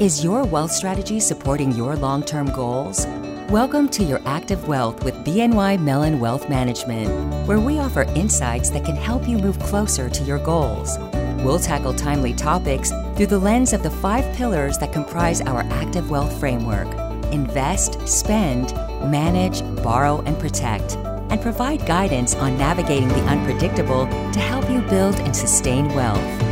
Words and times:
Is 0.00 0.24
your 0.24 0.42
wealth 0.42 0.72
strategy 0.72 1.20
supporting 1.20 1.70
your 1.70 1.94
long 1.94 2.24
term 2.24 2.50
goals? 2.50 3.06
Welcome 3.48 3.88
to 3.90 4.02
Your 4.02 4.20
Active 4.26 4.66
Wealth 4.66 5.04
with 5.04 5.14
BNY 5.24 5.80
Mellon 5.80 6.18
Wealth 6.18 6.48
Management, 6.48 7.08
where 7.46 7.60
we 7.60 7.78
offer 7.78 8.02
insights 8.16 8.70
that 8.70 8.84
can 8.84 8.96
help 8.96 9.28
you 9.28 9.38
move 9.38 9.56
closer 9.60 10.10
to 10.10 10.24
your 10.24 10.40
goals. 10.40 10.98
We'll 11.44 11.60
tackle 11.60 11.94
timely 11.94 12.32
topics 12.32 12.90
through 13.14 13.28
the 13.28 13.38
lens 13.38 13.72
of 13.72 13.84
the 13.84 13.90
five 13.90 14.24
pillars 14.34 14.78
that 14.78 14.92
comprise 14.92 15.40
our 15.42 15.60
Active 15.70 16.10
Wealth 16.10 16.40
Framework 16.40 16.88
invest, 17.32 18.08
spend, 18.08 18.74
manage, 19.08 19.62
borrow, 19.84 20.22
and 20.22 20.36
protect, 20.40 20.96
and 21.30 21.40
provide 21.40 21.86
guidance 21.86 22.34
on 22.34 22.58
navigating 22.58 23.08
the 23.08 23.26
unpredictable 23.26 24.06
to 24.06 24.40
help 24.40 24.68
you 24.68 24.80
build 24.82 25.20
and 25.20 25.36
sustain 25.36 25.86
wealth. 25.94 26.43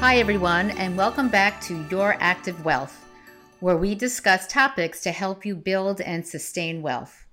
Hi, 0.00 0.16
everyone, 0.16 0.70
and 0.70 0.96
welcome 0.96 1.28
back 1.28 1.60
to 1.64 1.84
Your 1.90 2.16
Active 2.20 2.64
Wealth, 2.64 3.04
where 3.60 3.76
we 3.76 3.94
discuss 3.94 4.46
topics 4.46 5.02
to 5.02 5.12
help 5.12 5.44
you 5.44 5.54
build 5.54 6.00
and 6.00 6.26
sustain 6.26 6.80
wealth. 6.80 7.26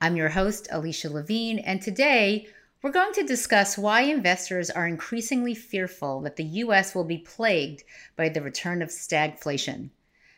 I'm 0.00 0.14
your 0.14 0.28
host, 0.28 0.68
Alicia 0.70 1.10
Levine, 1.10 1.58
and 1.58 1.82
today 1.82 2.46
we're 2.82 2.92
going 2.92 3.12
to 3.14 3.24
discuss 3.24 3.76
why 3.76 4.02
investors 4.02 4.70
are 4.70 4.86
increasingly 4.86 5.56
fearful 5.56 6.20
that 6.20 6.36
the 6.36 6.44
U.S. 6.44 6.94
will 6.94 7.02
be 7.02 7.18
plagued 7.18 7.82
by 8.14 8.28
the 8.28 8.42
return 8.42 8.80
of 8.80 8.90
stagflation, 8.90 9.90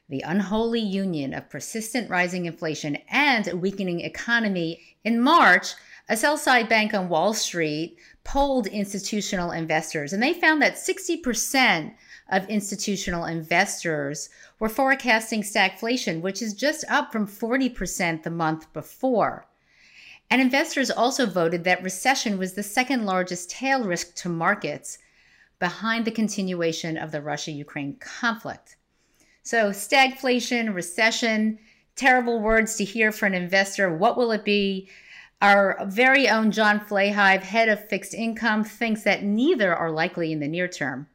the 0.08 0.22
unholy 0.22 0.80
union 0.80 1.34
of 1.34 1.50
persistent 1.50 2.08
rising 2.08 2.46
inflation 2.46 2.96
and 3.10 3.48
a 3.48 3.56
weakening 3.56 4.00
economy. 4.00 4.80
In 5.04 5.20
March, 5.20 5.74
a 6.08 6.16
sell 6.16 6.36
side 6.36 6.68
bank 6.68 6.94
on 6.94 7.08
Wall 7.08 7.34
Street 7.34 7.98
polled 8.24 8.66
institutional 8.66 9.50
investors, 9.50 10.12
and 10.12 10.22
they 10.22 10.32
found 10.32 10.62
that 10.62 10.74
60% 10.74 11.94
of 12.28 12.48
institutional 12.48 13.24
investors 13.24 14.28
were 14.58 14.68
forecasting 14.68 15.42
stagflation, 15.42 16.20
which 16.20 16.42
is 16.42 16.54
just 16.54 16.84
up 16.88 17.12
from 17.12 17.26
40% 17.26 18.22
the 18.22 18.30
month 18.30 18.72
before. 18.72 19.46
And 20.30 20.40
investors 20.40 20.90
also 20.90 21.26
voted 21.26 21.64
that 21.64 21.82
recession 21.82 22.36
was 22.36 22.54
the 22.54 22.62
second 22.62 23.04
largest 23.04 23.50
tail 23.50 23.84
risk 23.84 24.14
to 24.16 24.28
markets 24.28 24.98
behind 25.58 26.04
the 26.04 26.10
continuation 26.10 26.96
of 26.96 27.12
the 27.12 27.22
Russia 27.22 27.52
Ukraine 27.52 27.96
conflict. 27.96 28.76
So, 29.42 29.70
stagflation, 29.70 30.74
recession, 30.74 31.60
terrible 31.94 32.40
words 32.40 32.74
to 32.76 32.84
hear 32.84 33.12
for 33.12 33.26
an 33.26 33.34
investor. 33.34 33.94
What 33.94 34.16
will 34.16 34.32
it 34.32 34.44
be? 34.44 34.88
Our 35.42 35.84
very 35.84 36.28
own 36.30 36.50
John 36.50 36.80
Flahive, 36.80 37.42
head 37.42 37.68
of 37.68 37.86
fixed 37.88 38.14
income, 38.14 38.64
thinks 38.64 39.02
that 39.02 39.22
neither 39.22 39.74
are 39.74 39.90
likely 39.90 40.32
in 40.32 40.40
the 40.40 40.48
near 40.48 40.66
term. 40.66 41.08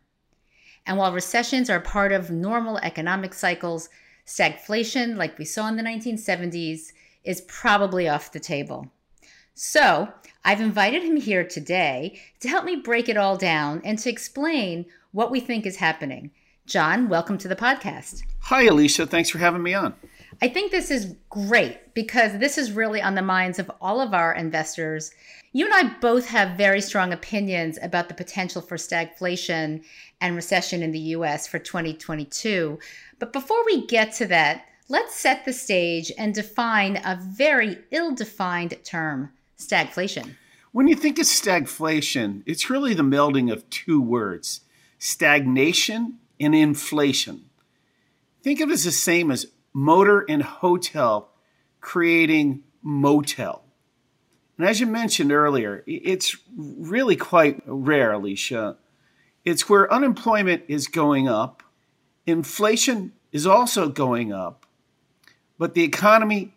And 0.86 0.98
while 0.98 1.12
recessions 1.12 1.72
are 1.72 1.80
part 1.80 2.12
of 2.12 2.30
normal 2.30 2.78
economic 2.80 3.34
cycles, 3.34 3.90
stagflation, 4.26 5.16
like 5.16 5.40
we 5.40 5.46
saw 5.46 5.68
in 5.68 5.76
the 5.76 5.84
1970s, 5.84 6.92
is 7.24 7.42
probably 7.42 8.08
off 8.08 8.32
the 8.32 8.40
table. 8.40 8.92
So, 9.56 10.14
I've 10.46 10.62
invited 10.62 11.04
him 11.04 11.18
here 11.18 11.44
today 11.44 12.20
to 12.42 12.48
help 12.48 12.64
me 12.64 12.76
break 12.76 13.10
it 13.10 13.18
all 13.18 13.38
down 13.38 13.82
and 13.84 13.98
to 14.00 14.10
explain 14.10 14.86
what 15.12 15.32
we 15.32 15.40
think 15.40 15.66
is 15.66 15.78
happening. 15.78 16.32
John, 16.68 17.10
welcome 17.10 17.40
to 17.40 17.48
the 17.48 17.56
podcast. 17.56 18.22
Hi, 18.42 18.64
Alicia. 18.64 19.08
Thanks 19.08 19.30
for 19.30 19.40
having 19.40 19.64
me 19.64 19.74
on. 19.74 19.96
I 20.44 20.48
think 20.48 20.72
this 20.72 20.90
is 20.90 21.16
great 21.30 21.94
because 21.94 22.40
this 22.40 22.58
is 22.58 22.72
really 22.72 23.00
on 23.00 23.14
the 23.14 23.22
minds 23.22 23.60
of 23.60 23.70
all 23.80 24.02
of 24.02 24.16
our 24.16 24.34
investors. 24.34 25.12
You 25.54 25.66
and 25.66 25.74
I 25.74 26.00
both 26.00 26.28
have 26.30 26.58
very 26.58 26.82
strong 26.82 27.14
opinions 27.14 27.78
about 27.80 28.08
the 28.08 28.16
potential 28.16 28.62
for 28.62 28.76
stagflation 28.76 29.84
and 30.20 30.36
recession 30.36 30.82
in 30.82 30.92
the 30.92 31.00
US 31.00 31.46
for 31.46 31.60
2022. 31.60 32.80
But 33.20 33.34
before 33.34 33.64
we 33.66 33.86
get 33.86 34.14
to 34.14 34.26
that, 34.28 34.66
let's 34.90 35.14
set 35.14 35.46
the 35.46 35.54
stage 35.54 36.12
and 36.18 36.34
define 36.34 36.98
a 36.98 37.20
very 37.22 37.78
ill 37.92 38.16
defined 38.16 38.76
term 38.84 39.32
stagflation. 39.60 40.36
When 40.72 40.88
you 40.88 40.96
think 40.96 41.20
of 41.20 41.26
stagflation, 41.26 42.42
it's 42.48 42.70
really 42.70 42.96
the 42.96 43.04
melding 43.04 43.52
of 43.52 43.70
two 43.70 44.02
words 44.02 44.62
stagnation 44.98 46.18
and 46.40 46.56
inflation. 46.56 47.46
Think 48.42 48.60
of 48.60 48.70
it 48.70 48.74
as 48.74 48.86
the 48.86 48.92
same 48.92 49.30
as 49.30 49.46
motor 49.74 50.26
and 50.28 50.44
hotel 50.44 51.30
creating 51.80 52.64
motel. 52.82 53.64
And 54.58 54.68
as 54.68 54.80
you 54.80 54.86
mentioned 54.86 55.32
earlier, 55.32 55.84
it's 55.88 56.38
really 56.56 57.16
quite 57.16 57.62
rare, 57.66 58.12
Alicia. 58.12 58.78
It's 59.44 59.68
where 59.68 59.92
unemployment 59.92 60.64
is 60.68 60.88
going 60.88 61.28
up, 61.28 61.64
inflation 62.28 63.14
is 63.32 63.48
also 63.48 63.90
going 63.90 64.32
up, 64.32 64.66
but 65.58 65.74
the 65.74 65.84
economy 65.84 66.54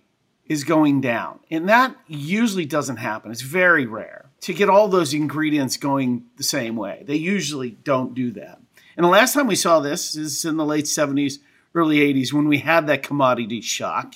is 0.47 0.65
going 0.65 1.01
down. 1.01 1.41
And 1.51 1.69
that 1.69 1.97
usually 2.07 2.67
doesn't 2.67 2.99
happen. 2.99 3.31
It's 3.31 3.41
very 3.41 3.87
rare 3.87 4.27
to 4.43 4.53
get 4.53 4.69
all 4.69 4.89
those 4.89 5.15
ingredients 5.15 5.79
going 5.79 6.27
the 6.37 6.43
same 6.43 6.77
way. 6.77 7.03
They 7.07 7.17
usually 7.17 7.71
don't 7.71 8.15
do 8.15 8.31
that. 8.33 8.61
And 8.97 9.05
the 9.05 9.11
last 9.11 9.33
time 9.33 9.47
we 9.47 9.57
saw 9.57 9.81
this 9.81 10.15
is 10.15 10.45
in 10.45 10.59
the 10.59 10.65
late 10.67 10.85
70s 10.85 11.39
early 11.75 11.99
80s 11.99 12.33
when 12.33 12.49
we 12.49 12.59
had 12.59 12.87
that 12.87 13.03
commodity 13.03 13.61
shock, 13.61 14.15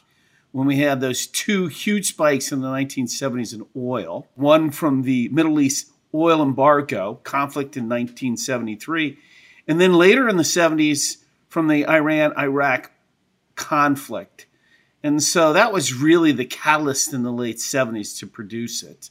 when 0.52 0.66
we 0.66 0.78
had 0.78 1.00
those 1.00 1.26
two 1.26 1.66
huge 1.66 2.08
spikes 2.08 2.52
in 2.52 2.60
the 2.60 2.68
1970s 2.68 3.54
in 3.54 3.66
oil, 3.76 4.26
one 4.34 4.70
from 4.70 5.02
the 5.02 5.28
Middle 5.28 5.60
East 5.60 5.90
oil 6.14 6.42
embargo 6.42 7.20
conflict 7.22 7.76
in 7.76 7.84
1973, 7.84 9.18
and 9.66 9.80
then 9.80 9.92
later 9.92 10.28
in 10.28 10.36
the 10.36 10.42
70s 10.42 11.18
from 11.48 11.68
the 11.68 11.86
Iran 11.86 12.32
Iraq 12.38 12.90
conflict. 13.54 14.46
And 15.02 15.22
so 15.22 15.52
that 15.52 15.72
was 15.72 15.94
really 15.94 16.32
the 16.32 16.44
catalyst 16.44 17.12
in 17.12 17.22
the 17.22 17.32
late 17.32 17.58
70s 17.58 18.18
to 18.18 18.26
produce 18.26 18.82
it. 18.82 19.10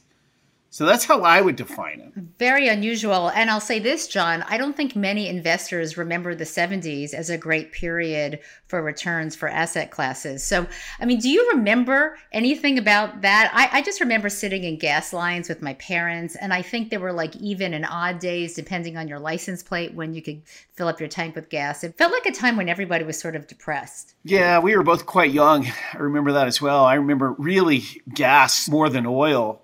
So 0.70 0.84
that's 0.84 1.06
how 1.06 1.22
I 1.22 1.40
would 1.40 1.56
define 1.56 2.00
it. 2.00 2.12
Very 2.38 2.68
unusual. 2.68 3.30
And 3.30 3.50
I'll 3.50 3.60
say 3.60 3.78
this, 3.78 4.06
John, 4.06 4.44
I 4.48 4.58
don't 4.58 4.76
think 4.76 4.94
many 4.94 5.26
investors 5.26 5.96
remember 5.96 6.34
the 6.34 6.44
70s 6.44 7.14
as 7.14 7.30
a 7.30 7.38
great 7.38 7.72
period 7.72 8.40
for 8.66 8.82
returns 8.82 9.34
for 9.34 9.48
asset 9.48 9.90
classes. 9.90 10.44
So, 10.44 10.66
I 11.00 11.06
mean, 11.06 11.20
do 11.20 11.30
you 11.30 11.52
remember 11.54 12.18
anything 12.32 12.78
about 12.78 13.22
that? 13.22 13.50
I, 13.54 13.78
I 13.78 13.82
just 13.82 14.00
remember 14.00 14.28
sitting 14.28 14.64
in 14.64 14.78
gas 14.78 15.14
lines 15.14 15.48
with 15.48 15.62
my 15.62 15.72
parents, 15.74 16.36
and 16.36 16.52
I 16.52 16.60
think 16.60 16.90
there 16.90 17.00
were 17.00 17.14
like 17.14 17.34
even 17.36 17.72
and 17.72 17.86
odd 17.88 18.18
days, 18.18 18.54
depending 18.54 18.98
on 18.98 19.08
your 19.08 19.18
license 19.18 19.62
plate, 19.62 19.94
when 19.94 20.12
you 20.12 20.20
could 20.20 20.42
fill 20.74 20.88
up 20.88 21.00
your 21.00 21.08
tank 21.08 21.34
with 21.34 21.48
gas. 21.48 21.82
It 21.82 21.96
felt 21.96 22.12
like 22.12 22.26
a 22.26 22.32
time 22.32 22.56
when 22.58 22.68
everybody 22.68 23.04
was 23.04 23.18
sort 23.18 23.36
of 23.36 23.46
depressed. 23.46 24.14
Yeah, 24.22 24.58
we 24.58 24.76
were 24.76 24.82
both 24.82 25.06
quite 25.06 25.30
young. 25.30 25.66
I 25.94 25.98
remember 25.98 26.32
that 26.32 26.46
as 26.46 26.60
well. 26.60 26.84
I 26.84 26.94
remember 26.94 27.32
really 27.32 27.84
gas 28.12 28.68
more 28.68 28.90
than 28.90 29.06
oil 29.06 29.62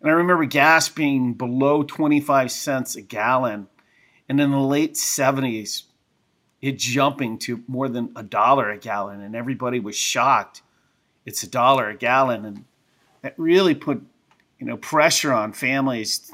and 0.00 0.10
I 0.10 0.14
remember 0.14 0.44
gas 0.44 0.88
being 0.88 1.34
below 1.34 1.82
25 1.82 2.52
cents 2.52 2.96
a 2.96 3.02
gallon. 3.02 3.66
And 4.28 4.40
in 4.40 4.50
the 4.50 4.58
late 4.58 4.94
70s, 4.94 5.84
it 6.60 6.78
jumping 6.78 7.38
to 7.38 7.64
more 7.66 7.88
than 7.88 8.12
a 8.14 8.22
dollar 8.22 8.70
a 8.70 8.78
gallon. 8.78 9.20
And 9.20 9.34
everybody 9.34 9.80
was 9.80 9.96
shocked. 9.96 10.62
It's 11.26 11.42
a 11.42 11.48
dollar 11.48 11.88
a 11.88 11.96
gallon. 11.96 12.44
And 12.44 12.64
that 13.22 13.34
really 13.36 13.74
put, 13.74 14.02
you 14.58 14.66
know, 14.66 14.76
pressure 14.76 15.32
on 15.32 15.52
families. 15.52 16.30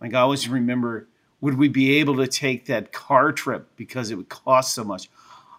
Like 0.00 0.14
I 0.14 0.20
always 0.20 0.48
remember, 0.48 1.08
would 1.40 1.58
we 1.58 1.68
be 1.68 1.98
able 1.98 2.16
to 2.16 2.26
take 2.26 2.66
that 2.66 2.92
car 2.92 3.32
trip 3.32 3.68
because 3.76 4.10
it 4.10 4.14
would 4.14 4.28
cost 4.30 4.74
so 4.74 4.84
much? 4.84 5.10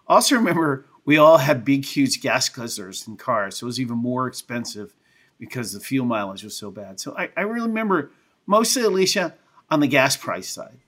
Also 0.08 0.34
remember, 0.34 0.86
we 1.04 1.18
all 1.18 1.38
had 1.38 1.64
big, 1.64 1.84
huge 1.84 2.20
gas 2.20 2.48
guzzlers 2.48 3.06
in 3.06 3.16
cars. 3.16 3.58
So 3.58 3.66
it 3.66 3.68
was 3.68 3.80
even 3.80 3.98
more 3.98 4.26
expensive 4.26 4.94
because 5.44 5.72
the 5.72 5.80
fuel 5.80 6.06
mileage 6.06 6.44
was 6.44 6.56
so 6.56 6.70
bad. 6.70 7.00
So 7.00 7.14
I, 7.16 7.30
I 7.36 7.42
remember 7.42 8.10
mostly 8.46 8.82
Alicia 8.82 9.34
on 9.70 9.80
the 9.80 9.86
gas 9.86 10.16
price 10.16 10.48
side. 10.48 10.78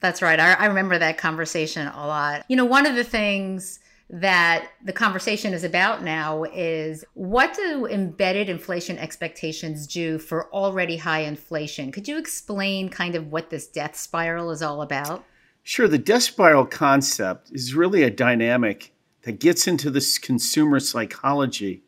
That's 0.00 0.22
right. 0.22 0.38
I, 0.38 0.52
I 0.54 0.66
remember 0.66 0.98
that 0.98 1.18
conversation 1.18 1.86
a 1.86 2.06
lot. 2.06 2.44
You 2.48 2.56
know, 2.56 2.64
one 2.64 2.86
of 2.86 2.94
the 2.94 3.04
things 3.04 3.80
that 4.08 4.68
the 4.84 4.92
conversation 4.92 5.52
is 5.52 5.64
about 5.64 6.02
now 6.02 6.44
is 6.44 7.04
what 7.14 7.54
do 7.54 7.86
embedded 7.86 8.48
inflation 8.48 8.98
expectations 8.98 9.86
do 9.86 10.18
for 10.18 10.52
already 10.52 10.96
high 10.96 11.20
inflation? 11.20 11.90
Could 11.90 12.06
you 12.06 12.18
explain 12.18 12.88
kind 12.88 13.16
of 13.16 13.32
what 13.32 13.50
this 13.50 13.66
death 13.66 13.96
spiral 13.96 14.50
is 14.50 14.62
all 14.62 14.82
about? 14.82 15.24
Sure. 15.64 15.88
The 15.88 15.98
death 15.98 16.22
spiral 16.22 16.66
concept 16.66 17.50
is 17.50 17.74
really 17.74 18.04
a 18.04 18.10
dynamic 18.10 18.92
that 19.22 19.40
gets 19.40 19.66
into 19.66 19.90
this 19.90 20.18
consumer 20.18 20.78
psychology 20.78 21.82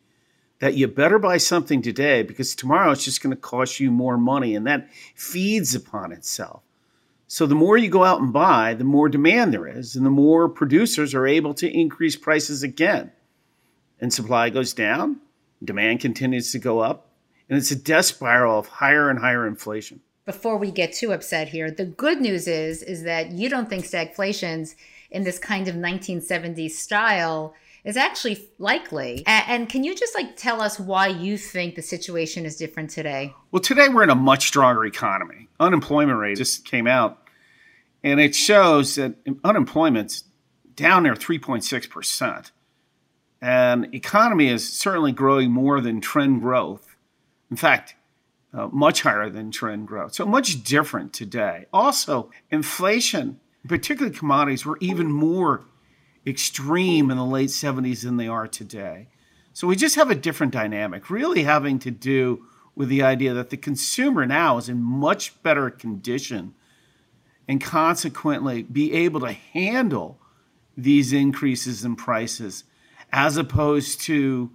that 0.61 0.75
you 0.75 0.89
better 0.89 1.19
buy 1.19 1.37
something 1.37 1.83
today 1.83 2.23
because 2.23 2.55
tomorrow 2.55 2.91
it's 2.91 3.05
just 3.05 3.23
going 3.23 3.35
to 3.35 3.41
cost 3.41 3.79
you 3.79 3.91
more 3.91 4.19
money 4.19 4.55
and 4.55 4.67
that 4.67 4.89
feeds 5.15 5.75
upon 5.75 6.13
itself. 6.13 6.63
So 7.27 7.47
the 7.47 7.55
more 7.55 7.77
you 7.77 7.91
go 7.91 8.05
out 8.05 8.21
and 8.21 8.33
buy, 8.33 8.75
the 8.75 8.85
more 8.85 9.09
demand 9.09 9.53
there 9.53 9.67
is 9.67 9.95
and 9.95 10.05
the 10.05 10.11
more 10.11 10.49
producers 10.49 11.15
are 11.15 11.27
able 11.27 11.55
to 11.55 11.71
increase 11.71 12.17
prices 12.17 12.63
again. 12.63 13.13
And 14.01 14.13
supply 14.13 14.51
goes 14.51 14.73
down, 14.73 15.21
demand 15.63 16.01
continues 16.01 16.53
to 16.53 16.59
go 16.59 16.79
up, 16.79 17.11
and 17.49 17.59
it's 17.59 17.71
a 17.71 17.77
death 17.77 18.07
spiral 18.07 18.59
of 18.59 18.69
higher 18.69 19.11
and 19.11 19.19
higher 19.19 19.47
inflation. 19.47 20.01
before 20.25 20.59
we 20.59 20.71
get 20.71 20.93
too 20.93 21.13
upset 21.13 21.49
here, 21.49 21.71
the 21.71 21.87
good 21.87 22.21
news 22.21 22.47
is 22.47 22.83
is 22.83 23.03
that 23.05 23.31
you 23.33 23.49
don't 23.49 23.69
think 23.69 23.85
stagflation's 23.85 24.77
in 25.11 25.25
this 25.25 25.39
kind 25.39 25.69
of 25.69 25.75
1970s 25.75 26.73
style 26.73 27.55
is 27.89 27.97
actually 27.97 28.47
likely. 28.59 29.23
And, 29.27 29.67
can 29.67 29.83
you 29.83 29.95
just 29.95 30.15
like 30.15 30.37
tell 30.37 30.61
us 30.61 30.79
why 30.79 31.09
you 31.09 31.39
think 31.39 31.75
the 31.75 31.81
situation 31.81 32.45
is 32.45 32.57
different 32.57 32.91
today? 32.91 33.35
Well, 33.51 33.63
today 33.63 33.89
we're 33.89 34.03
in 34.03 34.11
a 34.11 34.15
much 34.15 34.47
stronger 34.47 34.85
economy. 34.85 35.49
Unemployment 35.59 36.19
rate 36.19 36.37
just 36.37 36.67
came 36.67 36.87
out, 36.87 37.27
and 38.05 38.21
it 38.21 38.35
shows 38.35 38.97
that 38.97 39.15
unemployment's 39.43 40.25
down 40.75 41.05
there 41.05 41.15
3.6%. 41.15 42.51
And 43.41 43.95
economy 43.95 44.49
is 44.49 44.71
certainly 44.71 45.13
growing 45.13 45.51
more 45.51 45.81
than 45.81 46.03
trend 46.03 46.43
growth. 46.43 46.95
In 47.51 47.57
fact, 47.57 47.95
uh, 48.53 48.69
much 48.71 49.01
higher 49.01 49.31
than 49.31 49.51
trend 49.51 49.89
growth. 49.89 50.13
So 50.15 50.27
much 50.27 50.63
different 50.63 51.15
today. 51.15 51.65
Also, 51.73 52.31
inflation, 52.51 53.41
particularly 53.67 54.15
commodities, 54.15 54.67
were 54.67 54.77
even 54.81 55.11
more 55.11 55.65
extreme 56.27 57.11
in 57.11 57.17
the 57.17 57.25
late 57.25 57.51
70s 57.51 58.03
than 58.03 58.17
they 58.17 58.29
are 58.29 58.47
today. 58.47 59.09
So 59.53 59.67
we 59.67 59.77
just 59.77 59.97
have 59.97 60.11
a 60.11 60.15
different 60.15 60.53
dynamic, 60.53 61.11
really 61.11 61.43
having 61.43 61.79
to 61.81 61.91
do 61.91 62.47
with 62.75 62.89
the 62.89 63.03
idea 63.03 63.35
that 63.35 63.51
the 63.51 63.57
consumer 63.57 64.25
now 64.25 64.57
is 64.57 64.69
in 64.69 64.81
much 64.83 65.43
better 65.43 65.69
condition 65.69 66.55
and 67.49 67.61
consequently 67.61 68.63
be 68.63 68.93
able 68.93 69.21
to 69.21 69.33
handle 69.33 70.21
these 70.77 71.13
increases 71.13 71.85
in 71.85 71.97
prices 71.97 72.65
as 73.13 73.37
opposed 73.37 74.01
to 74.03 74.51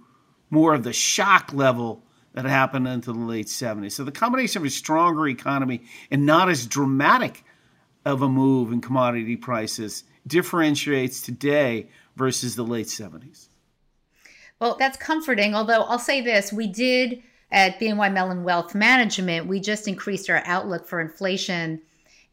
more 0.48 0.72
of 0.74 0.84
the 0.84 0.92
shock 0.92 1.52
level 1.52 2.02
that 2.32 2.44
happened 2.44 2.88
into 2.88 3.12
the 3.12 3.18
late 3.18 3.46
70s. 3.46 3.92
So 3.92 4.04
the 4.04 4.12
combination 4.12 4.62
of 4.62 4.66
a 4.66 4.70
stronger 4.70 5.28
economy 5.28 5.82
and 6.10 6.24
not 6.24 6.48
as 6.48 6.66
dramatic 6.66 7.44
of 8.04 8.22
a 8.22 8.28
move 8.28 8.72
in 8.72 8.80
commodity 8.80 9.36
prices 9.36 10.04
differentiates 10.26 11.20
today 11.20 11.88
versus 12.16 12.56
the 12.56 12.64
late 12.64 12.86
70s? 12.86 13.48
Well, 14.60 14.76
that's 14.78 14.96
comforting. 14.96 15.54
Although 15.54 15.82
I'll 15.82 15.98
say 15.98 16.20
this 16.20 16.52
we 16.52 16.66
did 16.66 17.22
at 17.50 17.78
BNY 17.78 18.12
Mellon 18.12 18.44
Wealth 18.44 18.74
Management, 18.74 19.46
we 19.46 19.60
just 19.60 19.88
increased 19.88 20.30
our 20.30 20.42
outlook 20.46 20.86
for 20.86 21.00
inflation 21.00 21.80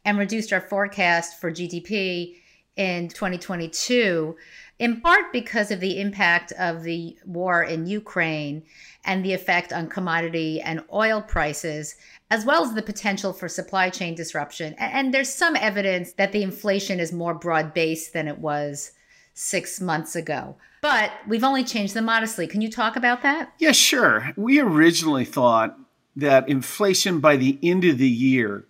and 0.04 0.18
reduced 0.18 0.52
our 0.52 0.60
forecast 0.60 1.40
for 1.40 1.50
GDP 1.50 2.36
in 2.76 3.08
2022, 3.08 4.36
in 4.78 5.00
part 5.00 5.32
because 5.32 5.70
of 5.70 5.80
the 5.80 6.00
impact 6.00 6.52
of 6.58 6.82
the 6.82 7.16
war 7.24 7.62
in 7.62 7.86
Ukraine 7.86 8.62
and 9.04 9.24
the 9.24 9.32
effect 9.32 9.72
on 9.72 9.88
commodity 9.88 10.60
and 10.60 10.82
oil 10.92 11.20
prices, 11.20 11.96
as 12.32 12.46
well 12.46 12.64
as 12.64 12.72
the 12.72 12.80
potential 12.80 13.34
for 13.34 13.46
supply 13.46 13.90
chain 13.90 14.14
disruption. 14.14 14.74
And 14.78 15.12
there's 15.12 15.28
some 15.28 15.54
evidence 15.54 16.14
that 16.14 16.32
the 16.32 16.42
inflation 16.42 16.98
is 16.98 17.12
more 17.12 17.34
broad 17.34 17.74
based 17.74 18.14
than 18.14 18.26
it 18.26 18.38
was 18.38 18.92
six 19.34 19.82
months 19.82 20.16
ago. 20.16 20.56
But 20.80 21.12
we've 21.28 21.44
only 21.44 21.62
changed 21.62 21.92
them 21.92 22.06
modestly. 22.06 22.46
Can 22.46 22.62
you 22.62 22.70
talk 22.70 22.96
about 22.96 23.22
that? 23.22 23.52
Yeah, 23.58 23.72
sure. 23.72 24.32
We 24.34 24.60
originally 24.60 25.26
thought 25.26 25.78
that 26.16 26.48
inflation 26.48 27.20
by 27.20 27.36
the 27.36 27.58
end 27.62 27.84
of 27.84 27.98
the 27.98 28.08
year 28.08 28.64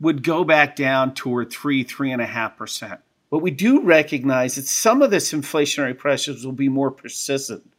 would 0.00 0.22
go 0.22 0.42
back 0.42 0.74
down 0.74 1.12
toward 1.12 1.50
three, 1.52 1.84
three 1.84 2.10
and 2.10 2.22
a 2.22 2.26
half 2.26 2.56
percent. 2.56 3.00
But 3.28 3.40
we 3.40 3.50
do 3.50 3.82
recognize 3.82 4.54
that 4.54 4.64
some 4.64 5.02
of 5.02 5.10
this 5.10 5.34
inflationary 5.34 5.96
pressures 5.96 6.46
will 6.46 6.52
be 6.52 6.70
more 6.70 6.90
persistent 6.90 7.70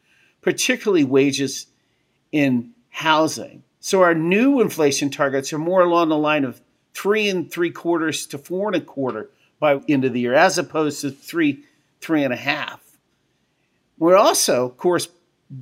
particularly 0.41 1.03
wages 1.03 1.65
in 2.31 2.71
housing. 2.89 3.63
So 3.81 4.03
our 4.03 4.13
new 4.13 4.61
inflation 4.61 5.09
targets 5.09 5.51
are 5.51 5.57
more 5.57 5.81
along 5.81 6.09
the 6.09 6.17
line 6.17 6.45
of 6.45 6.61
three 6.93 7.27
and 7.27 7.51
three 7.51 7.71
quarters 7.71 8.27
to 8.27 8.37
four 8.37 8.67
and 8.67 8.75
a 8.75 8.81
quarter 8.81 9.31
by 9.59 9.81
end 9.89 10.05
of 10.05 10.13
the 10.13 10.19
year, 10.19 10.35
as 10.35 10.59
opposed 10.59 11.01
to 11.01 11.09
three, 11.09 11.63
three 11.99 12.23
and 12.23 12.31
a 12.31 12.37
half. 12.37 12.79
We're 13.97 14.17
also, 14.17 14.65
of 14.65 14.77
course, 14.77 15.07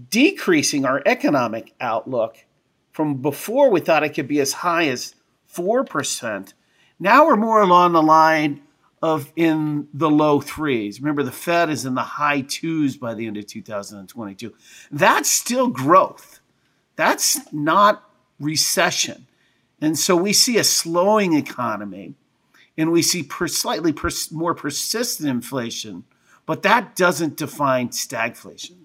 decreasing 0.10 0.86
our 0.86 1.02
economic 1.06 1.74
outlook 1.80 2.38
from 2.92 3.22
before 3.22 3.72
we 3.72 3.80
thought 3.80 4.04
it 4.04 4.10
could 4.10 4.28
be 4.28 4.42
as 4.42 4.52
high 4.52 4.88
as 4.90 5.16
4%. 5.54 6.54
Now 7.00 7.26
we're 7.26 7.38
more 7.38 7.62
along 7.62 7.94
the 7.94 8.02
line 8.02 8.62
of 9.02 9.32
in 9.38 9.88
the 9.94 10.10
low 10.10 10.42
threes. 10.42 11.00
Remember, 11.00 11.24
the 11.24 11.32
Fed 11.32 11.70
is 11.70 11.86
in 11.86 11.96
the 11.96 12.02
high 12.02 12.42
twos 12.42 12.98
by 12.98 13.14
the 13.14 13.28
end 13.28 13.38
of 13.38 13.48
2022. 13.48 14.54
That's 14.92 15.30
still 15.30 15.70
growth. 15.70 16.42
That's 16.98 17.40
not 17.54 18.09
recession. 18.40 19.28
And 19.82 19.98
so 19.98 20.16
we 20.16 20.34
see 20.34 20.58
a 20.58 20.64
slowing 20.64 21.34
economy 21.34 22.16
and 22.78 22.92
we 22.92 23.02
see 23.02 23.24
per, 23.24 23.48
slightly 23.48 23.94
pers- 23.94 24.32
more 24.32 24.54
persistent 24.54 25.30
inflation, 25.30 26.04
but 26.46 26.64
that 26.64 26.96
doesn't 26.96 27.38
define 27.38 27.90
stagflation. 27.90 28.78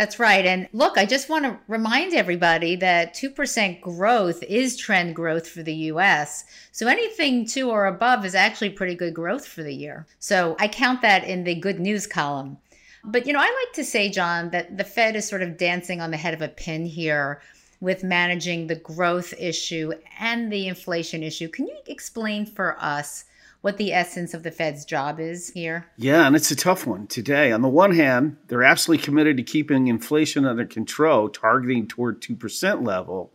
That's 0.00 0.18
right. 0.18 0.46
And 0.46 0.66
look, 0.72 0.96
I 0.96 1.04
just 1.04 1.28
want 1.28 1.44
to 1.44 1.58
remind 1.68 2.14
everybody 2.14 2.74
that 2.76 3.14
2% 3.14 3.82
growth 3.82 4.42
is 4.44 4.78
trend 4.78 5.14
growth 5.14 5.46
for 5.46 5.62
the 5.62 5.74
US. 5.74 6.44
So 6.72 6.86
anything 6.86 7.44
two 7.44 7.68
or 7.70 7.84
above 7.84 8.24
is 8.24 8.34
actually 8.34 8.70
pretty 8.70 8.94
good 8.94 9.12
growth 9.12 9.46
for 9.46 9.62
the 9.62 9.74
year. 9.74 10.06
So 10.18 10.56
I 10.58 10.68
count 10.68 11.02
that 11.02 11.24
in 11.24 11.44
the 11.44 11.54
good 11.54 11.80
news 11.80 12.06
column. 12.06 12.56
But, 13.04 13.26
you 13.26 13.34
know, 13.34 13.40
I 13.40 13.44
like 13.44 13.74
to 13.74 13.84
say, 13.84 14.08
John, 14.08 14.50
that 14.50 14.78
the 14.78 14.84
Fed 14.84 15.16
is 15.16 15.28
sort 15.28 15.42
of 15.42 15.58
dancing 15.58 16.00
on 16.00 16.10
the 16.10 16.16
head 16.16 16.32
of 16.32 16.40
a 16.40 16.48
pin 16.48 16.86
here 16.86 17.42
with 17.80 18.04
managing 18.04 18.66
the 18.66 18.76
growth 18.76 19.32
issue 19.38 19.92
and 20.18 20.52
the 20.52 20.68
inflation 20.68 21.22
issue. 21.22 21.48
Can 21.48 21.66
you 21.66 21.78
explain 21.86 22.44
for 22.44 22.76
us 22.78 23.24
what 23.62 23.76
the 23.76 23.92
essence 23.92 24.32
of 24.34 24.42
the 24.42 24.50
Fed's 24.50 24.84
job 24.84 25.20
is 25.20 25.50
here? 25.50 25.86
Yeah, 25.96 26.26
and 26.26 26.34
it's 26.34 26.50
a 26.50 26.56
tough 26.56 26.86
one 26.86 27.06
today. 27.06 27.52
On 27.52 27.62
the 27.62 27.68
one 27.68 27.94
hand, 27.94 28.36
they're 28.48 28.62
absolutely 28.62 29.04
committed 29.04 29.36
to 29.36 29.42
keeping 29.42 29.88
inflation 29.88 30.46
under 30.46 30.64
control, 30.64 31.28
targeting 31.28 31.86
toward 31.86 32.20
2% 32.20 32.86
level, 32.86 33.32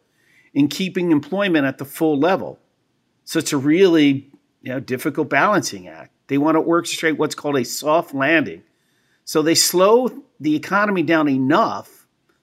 and 0.55 0.69
keeping 0.69 1.11
employment 1.11 1.65
at 1.65 1.77
the 1.77 1.85
full 1.85 2.19
level. 2.19 2.59
So 3.23 3.39
it's 3.39 3.53
a 3.53 3.57
really 3.57 4.31
you 4.61 4.71
know, 4.71 4.79
difficult 4.79 5.29
balancing 5.29 5.87
act. 5.87 6.11
They 6.27 6.37
want 6.37 6.55
to 6.55 6.61
orchestrate 6.61 7.17
what's 7.17 7.35
called 7.35 7.57
a 7.57 7.65
soft 7.65 8.13
landing. 8.13 8.63
So 9.25 9.41
they 9.41 9.55
slow 9.55 10.23
the 10.39 10.55
economy 10.55 11.03
down 11.03 11.27
enough 11.27 11.94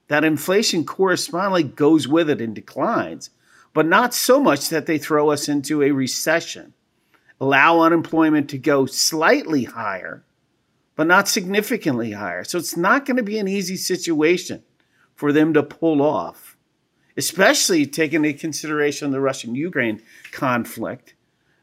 that 0.09 0.25
inflation 0.25 0.85
correspondingly 0.85 1.63
goes 1.63 2.07
with 2.07 2.29
it 2.29 2.41
and 2.41 2.55
declines, 2.55 3.31
but 3.73 3.87
not 3.87 4.15
so 4.15 4.41
much 4.41 4.69
that 4.69 4.87
they 4.87 4.99
throw 4.99 5.31
us 5.31 5.49
into 5.49 5.83
a 5.83 5.93
recession 5.93 6.75
allow 7.43 7.81
unemployment 7.81 8.49
to 8.49 8.57
go 8.57 8.87
slightly 8.87 9.65
higher, 9.65 10.23
but 10.95 11.09
not 11.09 11.27
significantly 11.27 12.13
higher. 12.13 12.44
So 12.44 12.56
it's 12.56 12.77
not 12.77 13.05
going 13.05 13.17
to 13.17 13.23
be 13.25 13.39
an 13.39 13.49
easy 13.49 13.77
situation 13.77 14.63
for 15.17 15.32
them 15.32 15.53
to 15.55 15.63
pull 15.65 16.01
off, 16.01 16.56
especially 17.17 17.85
taking 17.85 18.25
into 18.25 18.39
consideration 18.39 19.11
the 19.11 19.21
Russian 19.21 19.56
Ukraine 19.56 20.01
conflict 20.31 21.15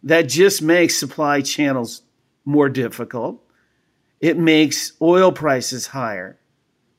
that 0.04 0.24
just 0.24 0.62
makes 0.62 0.98
supply 0.98 1.40
channels 1.40 2.02
more 2.44 2.68
difficult. 2.68 3.42
It 4.20 4.38
makes 4.38 4.92
oil 5.02 5.32
prices 5.32 5.88
higher. 5.88 6.39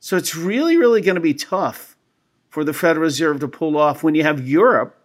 So 0.03 0.17
it's 0.17 0.35
really, 0.35 0.77
really 0.77 0.99
going 0.99 1.15
to 1.15 1.21
be 1.21 1.35
tough 1.35 1.95
for 2.49 2.63
the 2.63 2.73
Federal 2.73 3.03
Reserve 3.03 3.39
to 3.39 3.47
pull 3.47 3.77
off 3.77 4.03
when 4.03 4.15
you 4.15 4.23
have 4.23 4.45
Europe, 4.45 4.97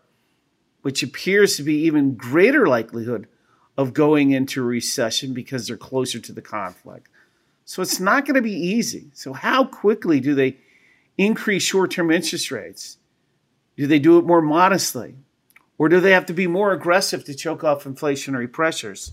which 0.81 1.03
appears 1.03 1.57
to 1.57 1.63
be 1.63 1.85
even 1.85 2.15
greater 2.15 2.67
likelihood 2.67 3.29
of 3.77 3.93
going 3.93 4.31
into 4.31 4.63
recession 4.63 5.35
because 5.35 5.67
they're 5.67 5.77
closer 5.77 6.19
to 6.19 6.33
the 6.33 6.41
conflict. 6.41 7.11
So 7.67 7.83
it's 7.83 8.01
not 8.01 8.25
going 8.25 8.37
to 8.37 8.43
be 8.43 8.55
easy. 8.55 9.11
So, 9.13 9.35
how 9.35 9.67
quickly 9.67 10.19
do 10.19 10.35
they 10.35 10.57
increase 11.19 11.63
short 11.63 11.91
term 11.91 12.11
interest 12.11 12.51
rates? 12.51 12.97
Do 13.77 13.87
they 13.87 13.99
do 13.99 14.19
it 14.19 14.25
more 14.25 14.41
modestly? 14.41 15.17
Or 15.77 15.91
do 15.91 16.01
they 16.01 16.13
have 16.13 16.25
to 16.27 16.33
be 16.33 16.47
more 16.47 16.73
aggressive 16.73 17.23
to 17.25 17.35
choke 17.35 17.63
off 17.63 17.85
inflationary 17.85 18.51
pressures? 18.51 19.13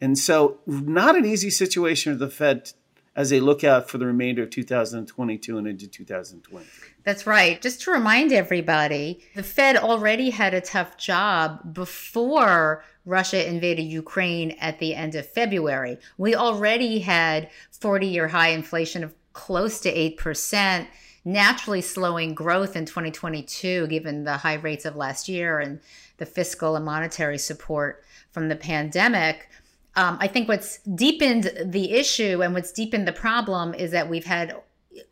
And 0.00 0.16
so, 0.16 0.58
not 0.68 1.16
an 1.16 1.24
easy 1.24 1.50
situation 1.50 2.12
for 2.12 2.18
the 2.18 2.30
Fed 2.30 2.72
as 3.16 3.30
they 3.30 3.40
look 3.40 3.62
out 3.62 3.88
for 3.88 3.98
the 3.98 4.06
remainder 4.06 4.42
of 4.42 4.50
2022 4.50 5.58
and 5.58 5.66
into 5.66 5.86
2020. 5.86 6.66
That's 7.04 7.26
right. 7.26 7.60
Just 7.60 7.82
to 7.82 7.92
remind 7.92 8.32
everybody, 8.32 9.20
the 9.34 9.42
Fed 9.42 9.76
already 9.76 10.30
had 10.30 10.54
a 10.54 10.60
tough 10.60 10.96
job 10.96 11.74
before 11.74 12.84
Russia 13.04 13.48
invaded 13.48 13.82
Ukraine 13.82 14.52
at 14.52 14.78
the 14.78 14.94
end 14.94 15.14
of 15.14 15.28
February. 15.28 15.98
We 16.18 16.34
already 16.34 17.00
had 17.00 17.50
40 17.70 18.06
year 18.06 18.28
high 18.28 18.48
inflation 18.48 19.04
of 19.04 19.14
close 19.32 19.80
to 19.80 19.92
8%, 19.92 20.86
naturally 21.24 21.80
slowing 21.82 22.34
growth 22.34 22.76
in 22.76 22.86
2022, 22.86 23.86
given 23.88 24.24
the 24.24 24.38
high 24.38 24.54
rates 24.54 24.84
of 24.84 24.96
last 24.96 25.28
year 25.28 25.58
and 25.58 25.80
the 26.16 26.26
fiscal 26.26 26.76
and 26.76 26.84
monetary 26.84 27.38
support 27.38 28.04
from 28.30 28.48
the 28.48 28.56
pandemic. 28.56 29.48
Um, 29.96 30.18
I 30.20 30.26
think 30.26 30.48
what's 30.48 30.78
deepened 30.78 31.52
the 31.64 31.92
issue 31.92 32.42
and 32.42 32.52
what's 32.52 32.72
deepened 32.72 33.06
the 33.06 33.12
problem 33.12 33.74
is 33.74 33.92
that 33.92 34.10
we've 34.10 34.24
had 34.24 34.56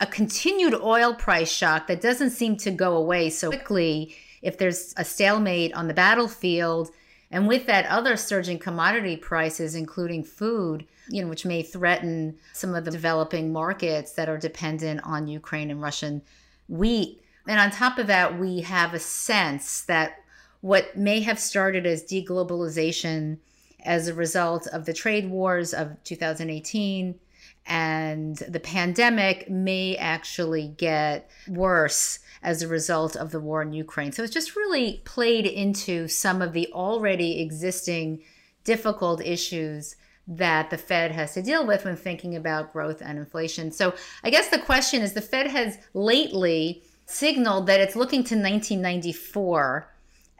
a 0.00 0.06
continued 0.06 0.74
oil 0.74 1.14
price 1.14 1.50
shock 1.52 1.86
that 1.86 2.00
doesn't 2.00 2.30
seem 2.30 2.56
to 2.58 2.70
go 2.70 2.96
away 2.96 3.30
so 3.30 3.48
quickly 3.48 4.14
if 4.42 4.58
there's 4.58 4.92
a 4.96 5.04
stalemate 5.04 5.72
on 5.74 5.86
the 5.86 5.94
battlefield, 5.94 6.90
and 7.30 7.48
with 7.48 7.66
that, 7.66 7.86
other 7.86 8.16
surging 8.16 8.58
commodity 8.58 9.16
prices, 9.16 9.74
including 9.74 10.24
food, 10.24 10.86
you 11.08 11.22
know, 11.22 11.28
which 11.28 11.46
may 11.46 11.62
threaten 11.62 12.36
some 12.52 12.74
of 12.74 12.84
the 12.84 12.90
developing 12.90 13.52
markets 13.52 14.12
that 14.12 14.28
are 14.28 14.36
dependent 14.36 15.00
on 15.04 15.28
Ukraine 15.28 15.70
and 15.70 15.80
Russian 15.80 16.22
wheat. 16.68 17.22
And 17.48 17.58
on 17.58 17.70
top 17.70 17.98
of 17.98 18.08
that, 18.08 18.38
we 18.38 18.60
have 18.60 18.92
a 18.92 18.98
sense 18.98 19.82
that 19.82 20.16
what 20.60 20.96
may 20.96 21.20
have 21.20 21.38
started 21.38 21.86
as 21.86 22.04
deglobalization 22.04 23.38
as 23.84 24.08
a 24.08 24.14
result 24.14 24.66
of 24.68 24.84
the 24.84 24.92
trade 24.92 25.30
wars 25.30 25.74
of 25.74 26.02
2018 26.04 27.18
and 27.66 28.36
the 28.36 28.60
pandemic 28.60 29.48
may 29.48 29.96
actually 29.96 30.68
get 30.68 31.30
worse 31.48 32.18
as 32.42 32.62
a 32.62 32.68
result 32.68 33.14
of 33.14 33.30
the 33.30 33.40
war 33.40 33.62
in 33.62 33.72
Ukraine. 33.72 34.10
So 34.10 34.24
it's 34.24 34.32
just 34.32 34.56
really 34.56 35.00
played 35.04 35.46
into 35.46 36.08
some 36.08 36.42
of 36.42 36.52
the 36.52 36.68
already 36.72 37.40
existing 37.40 38.22
difficult 38.64 39.24
issues 39.24 39.96
that 40.26 40.70
the 40.70 40.78
Fed 40.78 41.12
has 41.12 41.34
to 41.34 41.42
deal 41.42 41.66
with 41.66 41.84
when 41.84 41.96
thinking 41.96 42.34
about 42.34 42.72
growth 42.72 43.00
and 43.00 43.18
inflation. 43.18 43.70
So 43.70 43.94
I 44.24 44.30
guess 44.30 44.48
the 44.48 44.58
question 44.58 45.02
is 45.02 45.12
the 45.12 45.20
Fed 45.20 45.48
has 45.48 45.78
lately 45.94 46.82
signaled 47.06 47.66
that 47.66 47.80
it's 47.80 47.96
looking 47.96 48.24
to 48.24 48.34
1994 48.34 49.91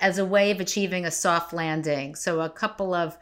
as 0.02 0.18
a 0.18 0.26
way 0.26 0.50
of 0.50 0.61
achieving 0.61 1.06
a 1.06 1.11
soft 1.11 1.54
landing. 1.54 2.14
So 2.16 2.40
a 2.40 2.50
couple 2.50 2.92
of 2.92 3.16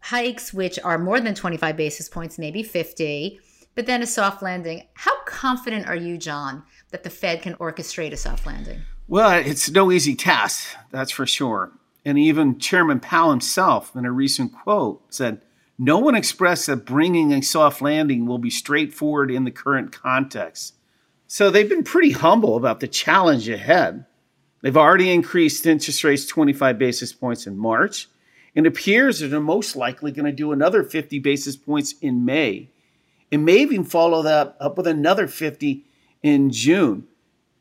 hikes, 0.00 0.52
which 0.52 0.78
are 0.82 0.98
more 0.98 1.20
than 1.20 1.34
25 1.34 1.76
basis 1.76 2.08
points, 2.08 2.38
maybe 2.38 2.62
50, 2.62 3.38
but 3.74 3.86
then 3.86 4.02
a 4.02 4.06
soft 4.06 4.42
landing. 4.42 4.82
How 4.94 5.12
confident 5.26 5.86
are 5.86 5.96
you, 5.96 6.18
John, 6.18 6.64
that 6.90 7.04
the 7.04 7.10
Fed 7.10 7.42
can 7.42 7.54
orchestrate 7.56 8.12
a 8.12 8.16
soft 8.16 8.46
landing? 8.46 8.80
Well, 9.06 9.38
it's 9.44 9.70
no 9.70 9.92
easy 9.92 10.14
task, 10.14 10.74
that's 10.90 11.12
for 11.12 11.26
sure. 11.26 11.72
And 12.04 12.18
even 12.18 12.58
Chairman 12.58 12.98
Powell 12.98 13.30
himself, 13.30 13.94
in 13.94 14.04
a 14.04 14.10
recent 14.10 14.52
quote, 14.52 15.02
said, 15.12 15.42
No 15.78 15.98
one 15.98 16.14
expressed 16.14 16.66
that 16.66 16.86
bringing 16.86 17.32
a 17.32 17.42
soft 17.42 17.82
landing 17.82 18.26
will 18.26 18.38
be 18.38 18.50
straightforward 18.50 19.30
in 19.30 19.44
the 19.44 19.50
current 19.50 19.92
context. 19.92 20.74
So 21.26 21.50
they've 21.50 21.68
been 21.68 21.84
pretty 21.84 22.12
humble 22.12 22.56
about 22.56 22.80
the 22.80 22.88
challenge 22.88 23.48
ahead. 23.48 24.06
They've 24.62 24.76
already 24.76 25.12
increased 25.12 25.66
interest 25.66 26.02
rates 26.04 26.24
25 26.24 26.78
basis 26.78 27.12
points 27.12 27.46
in 27.46 27.58
March. 27.58 28.08
And 28.54 28.66
it 28.66 28.68
appears 28.68 29.20
that 29.20 29.28
they're 29.28 29.40
most 29.40 29.76
likely 29.76 30.12
going 30.12 30.26
to 30.26 30.32
do 30.32 30.52
another 30.52 30.82
50 30.82 31.18
basis 31.20 31.56
points 31.56 31.94
in 32.00 32.24
May, 32.24 32.68
and 33.30 33.46
may 33.46 33.58
even 33.58 33.82
follow 33.82 34.22
that 34.22 34.56
up 34.60 34.76
with 34.76 34.86
another 34.86 35.26
50 35.26 35.84
in 36.22 36.50
June, 36.50 37.08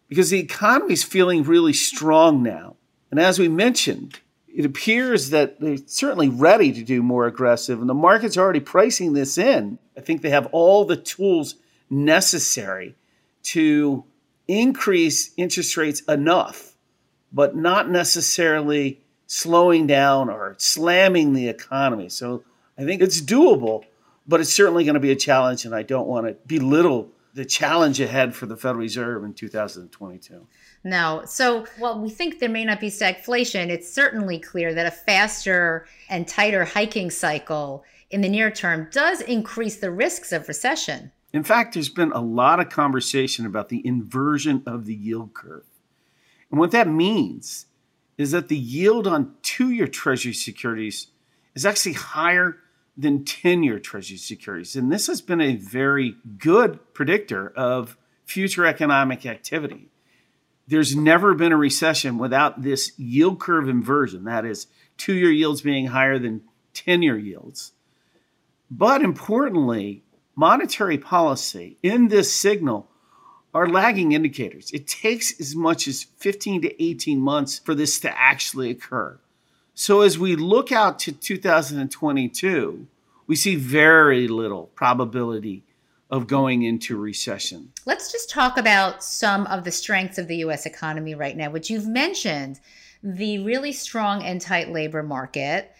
because 0.09 0.29
the 0.29 0.39
economy 0.39 0.91
is 0.91 1.03
feeling 1.03 1.43
really 1.43 1.71
strong 1.71 2.43
now. 2.43 2.75
And 3.09 3.21
as 3.21 3.39
we 3.39 3.47
mentioned, 3.47 4.19
it 4.53 4.65
appears 4.65 5.29
that 5.29 5.61
they're 5.61 5.77
certainly 5.85 6.27
ready 6.27 6.73
to 6.73 6.83
do 6.83 7.01
more 7.01 7.25
aggressive, 7.25 7.79
and 7.79 7.89
the 7.89 7.93
market's 7.93 8.37
already 8.37 8.59
pricing 8.59 9.13
this 9.13 9.37
in. 9.37 9.79
I 9.95 10.01
think 10.01 10.21
they 10.21 10.29
have 10.31 10.47
all 10.47 10.83
the 10.83 10.97
tools 10.97 11.55
necessary 11.89 12.95
to 13.43 14.03
increase 14.49 15.31
interest 15.37 15.77
rates 15.77 16.01
enough, 16.01 16.70
but 17.31 17.55
not 17.55 17.89
necessarily 17.89 19.01
slowing 19.27 19.87
down 19.87 20.29
or 20.29 20.55
slamming 20.57 21.33
the 21.33 21.47
economy. 21.47 22.09
So 22.09 22.43
I 22.77 22.83
think 22.83 23.01
it's 23.01 23.21
doable, 23.21 23.83
but 24.27 24.41
it's 24.41 24.53
certainly 24.53 24.83
going 24.83 24.95
to 24.95 24.99
be 24.99 25.11
a 25.11 25.15
challenge, 25.15 25.65
and 25.65 25.73
I 25.73 25.83
don't 25.83 26.07
want 26.07 26.27
to 26.27 26.33
belittle 26.45 27.09
the 27.33 27.45
challenge 27.45 28.01
ahead 28.01 28.35
for 28.35 28.45
the 28.45 28.57
Federal 28.57 28.81
Reserve 28.81 29.23
in 29.23 29.33
2022. 29.33 30.47
No. 30.83 31.23
So, 31.25 31.65
while 31.77 31.99
we 31.99 32.09
think 32.09 32.39
there 32.39 32.49
may 32.49 32.65
not 32.65 32.79
be 32.79 32.89
stagflation, 32.89 33.69
it's 33.69 33.91
certainly 33.91 34.39
clear 34.39 34.73
that 34.73 34.85
a 34.85 34.91
faster 34.91 35.85
and 36.09 36.27
tighter 36.27 36.65
hiking 36.65 37.09
cycle 37.09 37.85
in 38.09 38.21
the 38.21 38.29
near 38.29 38.51
term 38.51 38.89
does 38.91 39.21
increase 39.21 39.77
the 39.77 39.91
risks 39.91 40.31
of 40.31 40.47
recession. 40.47 41.11
In 41.33 41.43
fact, 41.43 41.73
there's 41.73 41.89
been 41.89 42.11
a 42.11 42.19
lot 42.21 42.59
of 42.59 42.69
conversation 42.69 43.45
about 43.45 43.69
the 43.69 43.85
inversion 43.87 44.63
of 44.65 44.85
the 44.85 44.93
yield 44.93 45.33
curve. 45.33 45.63
And 46.51 46.59
what 46.59 46.71
that 46.71 46.87
means 46.87 47.65
is 48.17 48.31
that 48.31 48.49
the 48.49 48.57
yield 48.57 49.07
on 49.07 49.33
two 49.41 49.71
year 49.71 49.87
Treasury 49.87 50.33
securities 50.33 51.07
is 51.55 51.65
actually 51.65 51.93
higher 51.93 52.57
than 52.97 53.23
10 53.25 53.63
year 53.63 53.79
Treasury 53.79 54.17
securities. 54.17 54.75
And 54.75 54.91
this 54.91 55.07
has 55.07 55.21
been 55.21 55.41
a 55.41 55.55
very 55.55 56.15
good 56.37 56.93
predictor 56.93 57.49
of 57.55 57.97
future 58.25 58.65
economic 58.65 59.25
activity. 59.25 59.89
There's 60.67 60.95
never 60.95 61.33
been 61.33 61.51
a 61.51 61.57
recession 61.57 62.17
without 62.17 62.61
this 62.61 62.97
yield 62.99 63.39
curve 63.39 63.67
inversion, 63.67 64.25
that 64.25 64.45
is, 64.45 64.67
two 64.97 65.13
year 65.13 65.31
yields 65.31 65.61
being 65.61 65.87
higher 65.87 66.19
than 66.19 66.41
10 66.73 67.01
year 67.01 67.17
yields. 67.17 67.71
But 68.69 69.01
importantly, 69.01 70.03
monetary 70.35 70.97
policy 70.97 71.77
in 71.81 72.07
this 72.07 72.33
signal 72.33 72.90
are 73.53 73.67
lagging 73.67 74.13
indicators. 74.13 74.71
It 74.71 74.87
takes 74.87 75.39
as 75.39 75.55
much 75.55 75.87
as 75.87 76.03
15 76.17 76.61
to 76.63 76.83
18 76.83 77.19
months 77.19 77.59
for 77.59 77.75
this 77.75 77.99
to 78.01 78.19
actually 78.19 78.71
occur. 78.71 79.19
So 79.73 80.01
as 80.01 80.17
we 80.17 80.35
look 80.35 80.71
out 80.71 80.99
to 80.99 81.11
2022, 81.11 82.87
we 83.27 83.35
see 83.35 83.55
very 83.55 84.27
little 84.27 84.67
probability 84.75 85.63
of 86.09 86.27
going 86.27 86.63
into 86.63 86.97
recession. 86.97 87.71
Let's 87.85 88.11
just 88.11 88.29
talk 88.29 88.57
about 88.57 89.03
some 89.03 89.47
of 89.47 89.63
the 89.63 89.71
strengths 89.71 90.17
of 90.17 90.27
the 90.27 90.37
US 90.37 90.65
economy 90.65 91.15
right 91.15 91.37
now, 91.37 91.49
which 91.49 91.69
you've 91.69 91.87
mentioned 91.87 92.59
the 93.01 93.39
really 93.39 93.71
strong 93.71 94.21
and 94.23 94.39
tight 94.39 94.69
labor 94.69 95.03
market. 95.03 95.71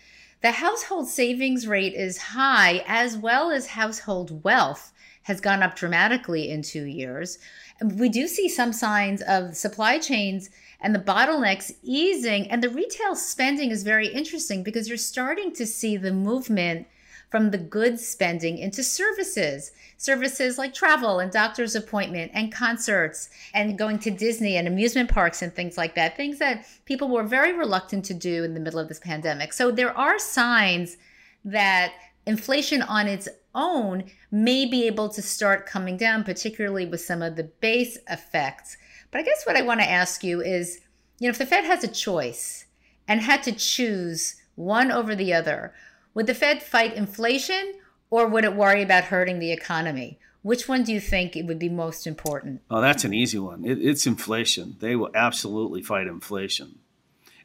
The 0.42 0.52
household 0.52 1.08
savings 1.08 1.68
rate 1.68 1.94
is 1.94 2.18
high, 2.18 2.84
as 2.88 3.18
well 3.18 3.52
as 3.52 3.68
household 3.68 4.44
wealth 4.44 4.92
has 5.24 5.42
gone 5.42 5.62
up 5.62 5.76
dramatically 5.76 6.50
in 6.50 6.62
two 6.62 6.86
years. 6.86 7.38
We 7.84 8.10
do 8.10 8.28
see 8.28 8.48
some 8.48 8.74
signs 8.74 9.22
of 9.24 9.56
supply 9.56 9.98
chains 9.98 10.50
and 10.80 10.94
the 10.94 11.00
bottlenecks 11.00 11.74
easing, 11.84 12.50
and 12.50 12.64
the 12.64 12.70
retail 12.70 13.16
spending 13.16 13.72
is 13.72 13.84
very 13.84 14.08
interesting 14.08 14.64
because 14.64 14.88
you're 14.88 14.98
starting 14.98 15.54
to 15.54 15.66
see 15.66 15.98
the 15.98 16.14
movement 16.14 16.88
from 17.30 17.52
the 17.52 17.58
goods 17.58 18.06
spending 18.06 18.58
into 18.58 18.84
services. 18.84 19.72
Services 19.98 20.58
like 20.58 20.74
travel 20.74 21.20
and 21.20 21.32
doctor's 21.32 21.76
appointment 21.76 22.32
and 22.34 22.52
concerts 22.52 23.30
and 23.54 23.78
going 23.78 24.00
to 24.00 24.12
Disney 24.12 24.58
and 24.58 24.68
amusement 24.68 25.10
parks 25.10 25.42
and 25.42 25.54
things 25.54 25.78
like 25.78 25.96
that. 25.96 26.18
Things 26.18 26.40
that 26.40 26.66
people 26.86 27.08
were 27.08 27.24
very 27.24 27.54
reluctant 27.54 28.04
to 28.06 28.14
do 28.14 28.44
in 28.44 28.54
the 28.54 28.60
middle 28.60 28.80
of 28.80 28.90
this 28.90 29.00
pandemic. 29.00 29.54
So 29.54 29.72
there 29.72 29.98
are 29.98 30.20
signs 30.20 30.98
that 31.46 31.94
inflation 32.32 32.82
on 32.82 33.08
its 33.08 33.28
own 33.54 34.06
may 34.32 34.66
be 34.66 34.88
able 34.88 35.10
to 35.10 35.22
start 35.22 35.66
coming 35.66 35.98
down, 35.98 36.24
particularly 36.24 36.86
with 36.86 37.02
some 37.02 37.22
of 37.22 37.36
the 37.36 37.44
base 37.44 37.98
effects. 38.10 38.78
But 39.12 39.20
I 39.20 39.24
guess 39.24 39.46
what 39.46 39.58
I 39.58 39.62
want 39.62 39.82
to 39.82 39.90
ask 39.90 40.24
you 40.24 40.42
is 40.42 40.80
you 41.20 41.28
know, 41.28 41.32
if 41.32 41.38
the 41.38 41.46
Fed 41.46 41.66
has 41.66 41.84
a 41.84 41.88
choice 41.88 42.66
and 43.08 43.22
had 43.22 43.44
to 43.44 43.52
choose 43.52 44.38
one 44.56 44.92
over 44.92 45.14
the 45.14 45.34
other, 45.34 45.74
would 46.14 46.26
the 46.26 46.34
Fed 46.34 46.64
fight 46.64 46.96
inflation 46.96 47.76
or 48.10 48.28
would 48.28 48.44
it 48.44 48.56
worry 48.56 48.82
about 48.82 49.06
hurting 49.06 49.40
the 49.40 49.52
economy? 49.52 50.18
Which 50.42 50.68
one 50.68 50.84
do 50.84 50.92
you 50.92 51.00
think 51.00 51.36
it 51.36 51.46
would 51.46 51.60
be 51.60 51.70
most 51.70 52.08
important? 52.08 52.62
Oh, 52.72 52.82
that's 52.82 53.04
an 53.04 53.14
easy 53.14 53.38
one. 53.38 53.64
It, 53.64 53.78
it's 53.78 54.08
inflation. 54.08 54.78
They 54.80 54.96
will 54.96 55.12
absolutely 55.14 55.84
fight 55.84 56.08
inflation. 56.08 56.80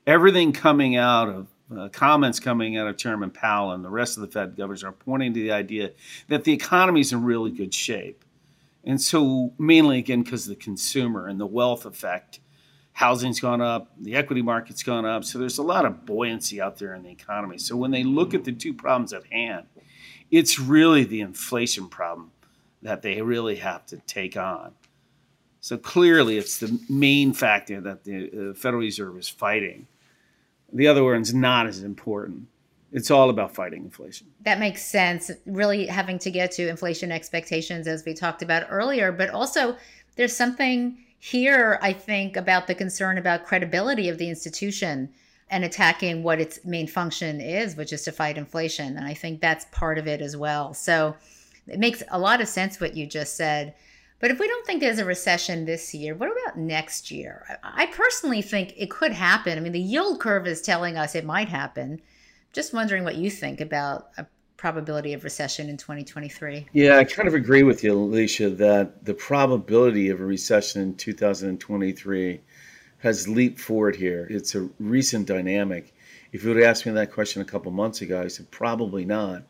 Everything 0.06 0.52
coming 0.52 0.96
out 0.96 1.28
of 1.28 1.48
uh, 1.74 1.88
comments 1.88 2.38
coming 2.38 2.76
out 2.76 2.86
of 2.86 2.96
Chairman 2.96 3.30
Powell 3.30 3.72
and 3.72 3.84
the 3.84 3.90
rest 3.90 4.16
of 4.16 4.20
the 4.20 4.28
Fed 4.28 4.56
governors 4.56 4.84
are 4.84 4.92
pointing 4.92 5.34
to 5.34 5.40
the 5.40 5.52
idea 5.52 5.92
that 6.28 6.44
the 6.44 6.52
economy 6.52 7.00
is 7.00 7.12
in 7.12 7.24
really 7.24 7.50
good 7.50 7.74
shape. 7.74 8.24
And 8.84 9.00
so, 9.00 9.52
mainly 9.58 9.98
again, 9.98 10.22
because 10.22 10.44
of 10.44 10.50
the 10.50 10.62
consumer 10.62 11.26
and 11.26 11.40
the 11.40 11.46
wealth 11.46 11.86
effect, 11.86 12.38
housing's 12.92 13.40
gone 13.40 13.60
up, 13.60 13.90
the 14.00 14.14
equity 14.14 14.42
market's 14.42 14.84
gone 14.84 15.04
up. 15.04 15.24
So, 15.24 15.40
there's 15.40 15.58
a 15.58 15.62
lot 15.62 15.84
of 15.84 16.06
buoyancy 16.06 16.60
out 16.60 16.78
there 16.78 16.94
in 16.94 17.02
the 17.02 17.10
economy. 17.10 17.58
So, 17.58 17.76
when 17.76 17.90
they 17.90 18.04
look 18.04 18.32
at 18.32 18.44
the 18.44 18.52
two 18.52 18.72
problems 18.72 19.12
at 19.12 19.26
hand, 19.26 19.66
it's 20.30 20.60
really 20.60 21.02
the 21.02 21.20
inflation 21.20 21.88
problem 21.88 22.30
that 22.82 23.02
they 23.02 23.20
really 23.22 23.56
have 23.56 23.84
to 23.86 23.96
take 24.06 24.36
on. 24.36 24.72
So, 25.60 25.76
clearly, 25.76 26.38
it's 26.38 26.58
the 26.58 26.78
main 26.88 27.32
factor 27.32 27.80
that 27.80 28.04
the 28.04 28.50
uh, 28.50 28.54
Federal 28.54 28.82
Reserve 28.82 29.18
is 29.18 29.28
fighting 29.28 29.88
the 30.76 30.86
other 30.86 31.02
one's 31.02 31.34
not 31.34 31.66
as 31.66 31.82
important. 31.82 32.48
It's 32.92 33.10
all 33.10 33.30
about 33.30 33.54
fighting 33.54 33.84
inflation. 33.84 34.28
That 34.42 34.58
makes 34.58 34.84
sense. 34.84 35.30
Really 35.44 35.86
having 35.86 36.18
to 36.20 36.30
get 36.30 36.52
to 36.52 36.68
inflation 36.68 37.10
expectations 37.10 37.86
as 37.86 38.04
we 38.04 38.14
talked 38.14 38.42
about 38.42 38.66
earlier, 38.70 39.10
but 39.10 39.30
also 39.30 39.76
there's 40.16 40.36
something 40.36 40.98
here, 41.18 41.78
I 41.82 41.92
think, 41.92 42.36
about 42.36 42.66
the 42.66 42.74
concern 42.74 43.18
about 43.18 43.44
credibility 43.44 44.08
of 44.08 44.18
the 44.18 44.28
institution 44.28 45.10
and 45.48 45.64
attacking 45.64 46.22
what 46.22 46.40
its 46.40 46.64
main 46.64 46.86
function 46.86 47.40
is, 47.40 47.76
which 47.76 47.92
is 47.92 48.02
to 48.02 48.12
fight 48.12 48.36
inflation. 48.36 48.96
And 48.96 49.06
I 49.06 49.14
think 49.14 49.40
that's 49.40 49.66
part 49.72 49.98
of 49.98 50.06
it 50.06 50.20
as 50.20 50.36
well. 50.36 50.74
So 50.74 51.16
it 51.66 51.78
makes 51.78 52.02
a 52.10 52.18
lot 52.18 52.40
of 52.40 52.48
sense 52.48 52.80
what 52.80 52.96
you 52.96 53.06
just 53.06 53.36
said. 53.36 53.74
But 54.18 54.30
if 54.30 54.38
we 54.38 54.48
don't 54.48 54.66
think 54.66 54.80
there's 54.80 54.98
a 54.98 55.04
recession 55.04 55.64
this 55.64 55.94
year, 55.94 56.14
what 56.14 56.30
about 56.30 56.58
next 56.58 57.10
year? 57.10 57.58
I 57.62 57.86
personally 57.86 58.40
think 58.40 58.72
it 58.76 58.90
could 58.90 59.12
happen. 59.12 59.58
I 59.58 59.60
mean, 59.60 59.72
the 59.72 59.80
yield 59.80 60.20
curve 60.20 60.46
is 60.46 60.62
telling 60.62 60.96
us 60.96 61.14
it 61.14 61.24
might 61.24 61.48
happen. 61.48 62.00
Just 62.52 62.72
wondering 62.72 63.04
what 63.04 63.16
you 63.16 63.30
think 63.30 63.60
about 63.60 64.08
a 64.16 64.26
probability 64.56 65.12
of 65.12 65.22
recession 65.22 65.68
in 65.68 65.76
2023. 65.76 66.66
Yeah, 66.72 66.96
I 66.96 67.04
kind 67.04 67.28
of 67.28 67.34
agree 67.34 67.62
with 67.62 67.84
you, 67.84 67.92
Alicia, 67.92 68.50
that 68.50 69.04
the 69.04 69.12
probability 69.12 70.08
of 70.08 70.20
a 70.20 70.24
recession 70.24 70.80
in 70.80 70.94
2023 70.94 72.40
has 72.98 73.28
leaped 73.28 73.60
forward 73.60 73.96
here. 73.96 74.26
It's 74.30 74.54
a 74.54 74.68
recent 74.80 75.26
dynamic. 75.26 75.94
If 76.32 76.42
you 76.42 76.48
would 76.48 76.58
have 76.58 76.70
asked 76.70 76.86
me 76.86 76.92
that 76.92 77.12
question 77.12 77.42
a 77.42 77.44
couple 77.44 77.70
months 77.70 78.00
ago, 78.00 78.22
I 78.22 78.28
said 78.28 78.50
probably 78.50 79.04
not. 79.04 79.42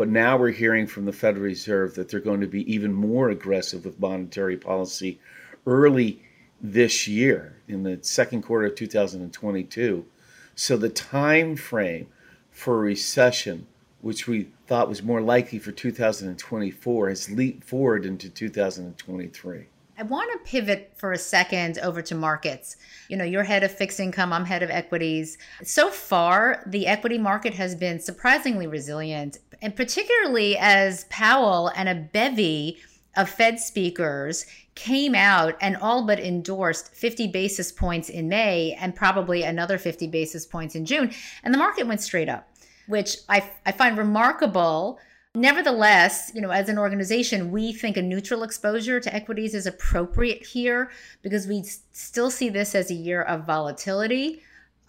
But 0.00 0.08
now 0.08 0.38
we're 0.38 0.52
hearing 0.52 0.86
from 0.86 1.04
the 1.04 1.12
Federal 1.12 1.44
Reserve 1.44 1.94
that 1.96 2.08
they're 2.08 2.20
going 2.20 2.40
to 2.40 2.46
be 2.46 2.72
even 2.72 2.90
more 2.90 3.28
aggressive 3.28 3.84
with 3.84 4.00
monetary 4.00 4.56
policy 4.56 5.20
early 5.66 6.22
this 6.58 7.06
year 7.06 7.58
in 7.68 7.82
the 7.82 7.98
second 8.00 8.40
quarter 8.40 8.68
of 8.68 8.76
2022. 8.76 10.06
So 10.54 10.78
the 10.78 10.88
time 10.88 11.54
frame 11.54 12.06
for 12.50 12.76
a 12.76 12.80
recession, 12.80 13.66
which 14.00 14.26
we 14.26 14.48
thought 14.66 14.88
was 14.88 15.02
more 15.02 15.20
likely 15.20 15.58
for 15.58 15.70
2024, 15.70 17.08
has 17.10 17.30
leaped 17.30 17.64
forward 17.64 18.06
into 18.06 18.30
2023. 18.30 19.66
I 20.00 20.02
want 20.04 20.32
to 20.32 20.50
pivot 20.50 20.94
for 20.96 21.12
a 21.12 21.18
second 21.18 21.78
over 21.80 22.00
to 22.00 22.14
markets. 22.14 22.78
You 23.10 23.18
know, 23.18 23.24
you're 23.24 23.42
head 23.42 23.62
of 23.64 23.70
fixed 23.70 24.00
income, 24.00 24.32
I'm 24.32 24.46
head 24.46 24.62
of 24.62 24.70
equities. 24.70 25.36
So 25.62 25.90
far, 25.90 26.62
the 26.66 26.86
equity 26.86 27.18
market 27.18 27.52
has 27.52 27.74
been 27.74 28.00
surprisingly 28.00 28.66
resilient, 28.66 29.40
and 29.60 29.76
particularly 29.76 30.56
as 30.56 31.04
Powell 31.10 31.70
and 31.76 31.86
a 31.86 31.94
bevy 31.94 32.78
of 33.14 33.28
Fed 33.28 33.60
speakers 33.60 34.46
came 34.74 35.14
out 35.14 35.54
and 35.60 35.76
all 35.76 36.06
but 36.06 36.18
endorsed 36.18 36.94
50 36.94 37.26
basis 37.26 37.70
points 37.70 38.08
in 38.08 38.26
May 38.26 38.78
and 38.80 38.96
probably 38.96 39.42
another 39.42 39.76
50 39.76 40.06
basis 40.06 40.46
points 40.46 40.74
in 40.74 40.86
June. 40.86 41.12
And 41.44 41.52
the 41.52 41.58
market 41.58 41.86
went 41.86 42.00
straight 42.00 42.30
up, 42.30 42.48
which 42.86 43.18
I, 43.28 43.50
I 43.66 43.72
find 43.72 43.98
remarkable 43.98 44.98
Nevertheless, 45.36 46.32
you 46.34 46.40
know, 46.40 46.50
as 46.50 46.68
an 46.68 46.76
organization, 46.76 47.52
we 47.52 47.72
think 47.72 47.96
a 47.96 48.02
neutral 48.02 48.42
exposure 48.42 48.98
to 48.98 49.14
equities 49.14 49.54
is 49.54 49.64
appropriate 49.64 50.44
here 50.44 50.90
because 51.22 51.46
we 51.46 51.62
still 51.92 52.30
see 52.30 52.48
this 52.48 52.74
as 52.74 52.90
a 52.90 52.94
year 52.94 53.22
of 53.22 53.46
volatility 53.46 54.42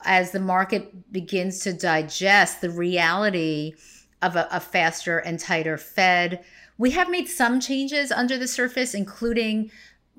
as 0.03 0.31
the 0.31 0.39
market 0.39 1.12
begins 1.12 1.60
to 1.60 1.74
digest 1.74 2.60
the 2.60 2.71
reality 2.71 3.75
of 4.24 4.36
a, 4.36 4.48
a 4.51 4.60
faster 4.60 5.19
and 5.19 5.39
tighter 5.39 5.77
Fed. 5.77 6.43
We 6.79 6.89
have 6.91 7.12
made 7.12 7.27
some 7.27 7.60
changes 7.60 8.12
under 8.12 8.39
the 8.39 8.48
surface, 8.48 8.95
including 8.95 9.69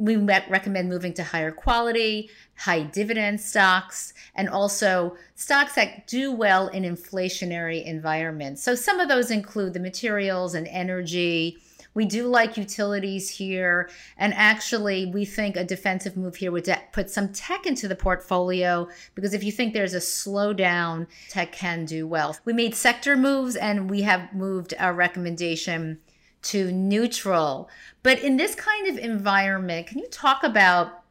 we 0.03 0.17
recommend 0.17 0.89
moving 0.89 1.15
to 1.15 1.23
higher 1.23 1.53
quality, 1.53 2.29
high 2.57 2.83
dividend 2.83 3.41
stocks, 3.41 4.13
and 4.35 4.49
also 4.49 5.17
stocks 5.37 5.77
that 5.77 6.09
do 6.09 6.33
well 6.33 6.67
in 6.69 6.83
inflationary 6.83 7.85
environments. 7.85 8.65
So 8.65 8.75
some 8.75 8.99
of 8.99 9.09
those 9.09 9.31
include 9.31 9.75
the 9.75 9.81
materials 9.81 10.57
and 10.57 10.67
energy. 10.67 11.57
We 11.95 12.05
do 12.05 12.27
like 12.27 12.57
utilities 12.57 13.29
here. 13.29 13.91
And 14.17 14.35
actually, 14.35 15.07
we 15.07 15.25
think 15.25 15.55
a 15.55 15.63
defensive 15.63 16.17
move 16.17 16.35
here 16.35 16.51
would 16.51 16.69
put 16.91 17.09
some 17.09 17.33
tech 17.33 17.65
into 17.65 17.87
the 17.87 17.95
portfolio 17.95 18.89
because 19.15 19.35
if 19.35 19.45
you 19.45 19.53
think 19.53 19.73
there's 19.73 19.95
a 19.95 19.99
slowdown, 19.99 21.07
tech 21.29 21.53
can 21.53 21.85
do 21.85 22.09
well. 22.09 22.37
We 22.45 22.55
made 22.55 22.75
sector 22.75 23.17
moves 23.17 23.55
and 23.55 23.89
we 23.89 24.03
have 24.03 24.35
moved 24.35 24.75
our 24.81 24.95
recommendation 24.95 26.01
to 26.43 26.73
neutral. 26.73 27.69
But 28.03 28.21
in 28.21 28.37
this 28.37 28.55
kind 28.55 28.89
of 28.89 28.99
environment, 28.99 29.87
can 29.87 29.99
you 29.99 30.09
talk 30.09 30.43
about 30.43 31.03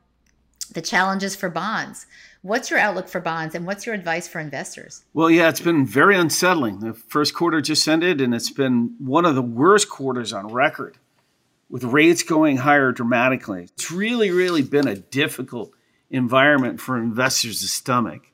the 0.73 0.81
challenges 0.81 1.35
for 1.35 1.49
bonds? 1.49 2.05
What's 2.41 2.69
your 2.69 2.79
outlook 2.79 3.07
for 3.07 3.21
bonds 3.21 3.53
and 3.53 3.65
what's 3.67 3.85
your 3.85 3.93
advice 3.93 4.27
for 4.27 4.39
investors? 4.39 5.03
Well, 5.13 5.29
yeah, 5.29 5.49
it's 5.49 5.61
been 5.61 5.85
very 5.85 6.17
unsettling. 6.17 6.79
The 6.79 6.93
first 6.93 7.33
quarter 7.33 7.61
just 7.61 7.87
ended, 7.87 8.19
and 8.19 8.33
it's 8.33 8.49
been 8.49 8.95
one 8.99 9.25
of 9.25 9.35
the 9.35 9.41
worst 9.41 9.89
quarters 9.89 10.33
on 10.33 10.47
record 10.47 10.97
with 11.69 11.83
rates 11.83 12.23
going 12.23 12.57
higher 12.57 12.91
dramatically. 12.91 13.63
It's 13.63 13.91
really, 13.91 14.31
really 14.31 14.61
been 14.61 14.87
a 14.87 14.95
difficult 14.95 15.71
environment 16.09 16.81
for 16.81 16.97
investors 16.97 17.61
to 17.61 17.67
stomach. 17.67 18.31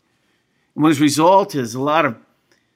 And 0.73 0.83
what 0.83 0.89
has 0.89 1.01
resulted 1.01 1.61
is 1.61 1.75
a 1.75 1.81
lot 1.81 2.05
of 2.05 2.17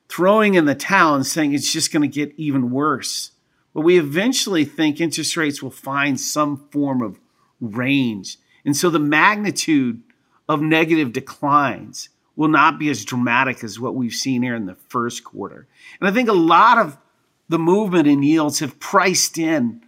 throwing 0.09 0.55
in 0.55 0.65
the 0.65 0.75
towel 0.75 1.15
and 1.15 1.25
saying 1.25 1.53
it's 1.53 1.71
just 1.71 1.93
going 1.93 2.01
to 2.01 2.13
get 2.13 2.33
even 2.37 2.71
worse. 2.71 3.31
But 3.73 3.81
we 3.81 3.97
eventually 3.97 4.65
think 4.65 4.99
interest 4.99 5.37
rates 5.37 5.63
will 5.63 5.71
find 5.71 6.19
some 6.19 6.67
form 6.71 7.01
of 7.01 7.19
range. 7.59 8.37
And 8.65 8.75
so 8.75 8.89
the 8.89 8.99
magnitude 8.99 10.01
of 10.49 10.61
negative 10.61 11.13
declines 11.13 12.09
will 12.35 12.49
not 12.49 12.79
be 12.79 12.89
as 12.89 13.05
dramatic 13.05 13.63
as 13.63 13.79
what 13.79 13.95
we've 13.95 14.13
seen 14.13 14.41
here 14.41 14.55
in 14.55 14.65
the 14.65 14.75
first 14.75 15.23
quarter. 15.23 15.67
And 15.99 16.09
I 16.09 16.11
think 16.11 16.27
a 16.29 16.33
lot 16.33 16.77
of 16.77 16.97
the 17.49 17.59
movement 17.59 18.07
in 18.07 18.23
yields 18.23 18.59
have 18.59 18.79
priced 18.79 19.37
in 19.37 19.83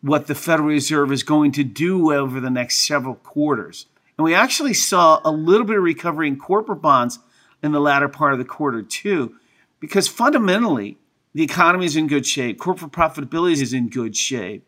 what 0.00 0.26
the 0.26 0.34
Federal 0.34 0.68
Reserve 0.68 1.10
is 1.10 1.22
going 1.22 1.52
to 1.52 1.64
do 1.64 2.12
over 2.12 2.40
the 2.40 2.50
next 2.50 2.86
several 2.86 3.14
quarters. 3.16 3.86
And 4.18 4.24
we 4.24 4.34
actually 4.34 4.74
saw 4.74 5.20
a 5.24 5.30
little 5.30 5.66
bit 5.66 5.76
of 5.76 5.82
recovery 5.82 6.28
in 6.28 6.38
corporate 6.38 6.82
bonds 6.82 7.18
in 7.62 7.72
the 7.72 7.80
latter 7.80 8.08
part 8.08 8.32
of 8.32 8.38
the 8.38 8.44
quarter, 8.44 8.82
too, 8.82 9.34
because 9.80 10.08
fundamentally, 10.08 10.98
the 11.36 11.42
economy 11.42 11.84
is 11.84 11.96
in 11.96 12.06
good 12.06 12.24
shape. 12.24 12.58
Corporate 12.58 12.92
profitability 12.92 13.60
is 13.60 13.74
in 13.74 13.90
good 13.90 14.16
shape. 14.16 14.66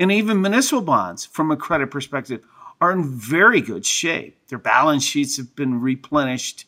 And 0.00 0.10
even 0.10 0.42
municipal 0.42 0.82
bonds, 0.82 1.24
from 1.24 1.52
a 1.52 1.56
credit 1.56 1.92
perspective, 1.92 2.42
are 2.80 2.90
in 2.90 3.04
very 3.04 3.60
good 3.60 3.86
shape. 3.86 4.36
Their 4.48 4.58
balance 4.58 5.04
sheets 5.04 5.36
have 5.36 5.54
been 5.54 5.80
replenished. 5.80 6.66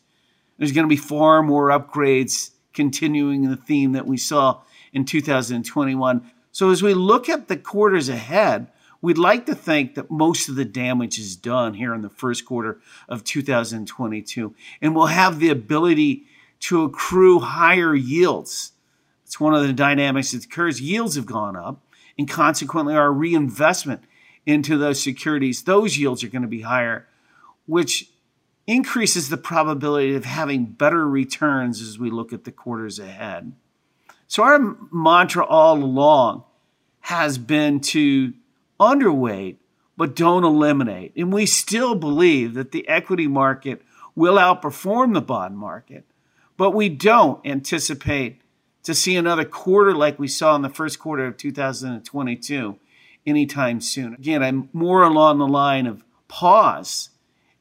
There's 0.57 0.71
going 0.71 0.85
to 0.85 0.89
be 0.89 0.95
far 0.95 1.43
more 1.43 1.67
upgrades, 1.67 2.51
continuing 2.73 3.49
the 3.49 3.57
theme 3.57 3.91
that 3.91 4.07
we 4.07 4.15
saw 4.15 4.61
in 4.93 5.03
2021. 5.03 6.31
So, 6.53 6.69
as 6.69 6.81
we 6.81 6.93
look 6.93 7.27
at 7.27 7.49
the 7.49 7.57
quarters 7.57 8.07
ahead, 8.07 8.67
we'd 9.01 9.17
like 9.17 9.47
to 9.47 9.55
think 9.55 9.95
that 9.95 10.09
most 10.09 10.47
of 10.47 10.55
the 10.55 10.63
damage 10.63 11.19
is 11.19 11.35
done 11.35 11.73
here 11.73 11.93
in 11.93 12.03
the 12.03 12.09
first 12.09 12.45
quarter 12.45 12.79
of 13.09 13.25
2022, 13.25 14.55
and 14.81 14.95
we'll 14.95 15.07
have 15.07 15.39
the 15.39 15.49
ability 15.49 16.23
to 16.61 16.83
accrue 16.83 17.41
higher 17.41 17.93
yields 17.93 18.71
it's 19.25 19.39
one 19.39 19.55
of 19.55 19.65
the 19.65 19.73
dynamics 19.73 20.31
that 20.31 20.45
occurs. 20.45 20.79
Yields 20.79 21.15
have 21.15 21.25
gone 21.25 21.55
up, 21.55 21.81
and 22.17 22.29
consequently, 22.29 22.95
our 22.95 23.11
reinvestment 23.11 24.03
into 24.45 24.77
those 24.77 25.01
securities, 25.01 25.63
those 25.63 25.97
yields 25.97 26.23
are 26.23 26.29
going 26.29 26.43
to 26.43 26.47
be 26.47 26.61
higher, 26.61 27.07
which 27.65 28.11
increases 28.67 29.29
the 29.29 29.37
probability 29.37 30.15
of 30.15 30.25
having 30.25 30.65
better 30.65 31.07
returns 31.07 31.81
as 31.81 31.97
we 31.97 32.11
look 32.11 32.31
at 32.31 32.43
the 32.43 32.51
quarters 32.51 32.99
ahead. 32.99 33.53
So, 34.27 34.43
our 34.43 34.77
mantra 34.91 35.43
all 35.45 35.83
along 35.83 36.43
has 37.01 37.37
been 37.37 37.79
to 37.79 38.33
underweight, 38.79 39.57
but 39.97 40.15
don't 40.15 40.43
eliminate. 40.43 41.13
And 41.15 41.33
we 41.33 41.45
still 41.45 41.95
believe 41.95 42.53
that 42.53 42.71
the 42.71 42.87
equity 42.87 43.27
market 43.27 43.81
will 44.15 44.35
outperform 44.35 45.13
the 45.13 45.21
bond 45.21 45.57
market, 45.57 46.05
but 46.57 46.71
we 46.71 46.89
don't 46.89 47.45
anticipate 47.45 48.41
to 48.85 48.93
see 48.93 49.15
another 49.15 49.43
quarter 49.43 49.93
like 49.93 50.17
we 50.19 50.27
saw 50.27 50.55
in 50.55 50.61
the 50.61 50.69
first 50.69 50.99
quarter 50.99 51.25
of 51.25 51.37
2022 51.37 52.79
anytime 53.25 53.81
soon. 53.81 54.13
Again, 54.13 54.43
I'm 54.43 54.69
more 54.73 55.03
along 55.03 55.39
the 55.39 55.47
line 55.47 55.87
of 55.87 56.03
pause 56.27 57.09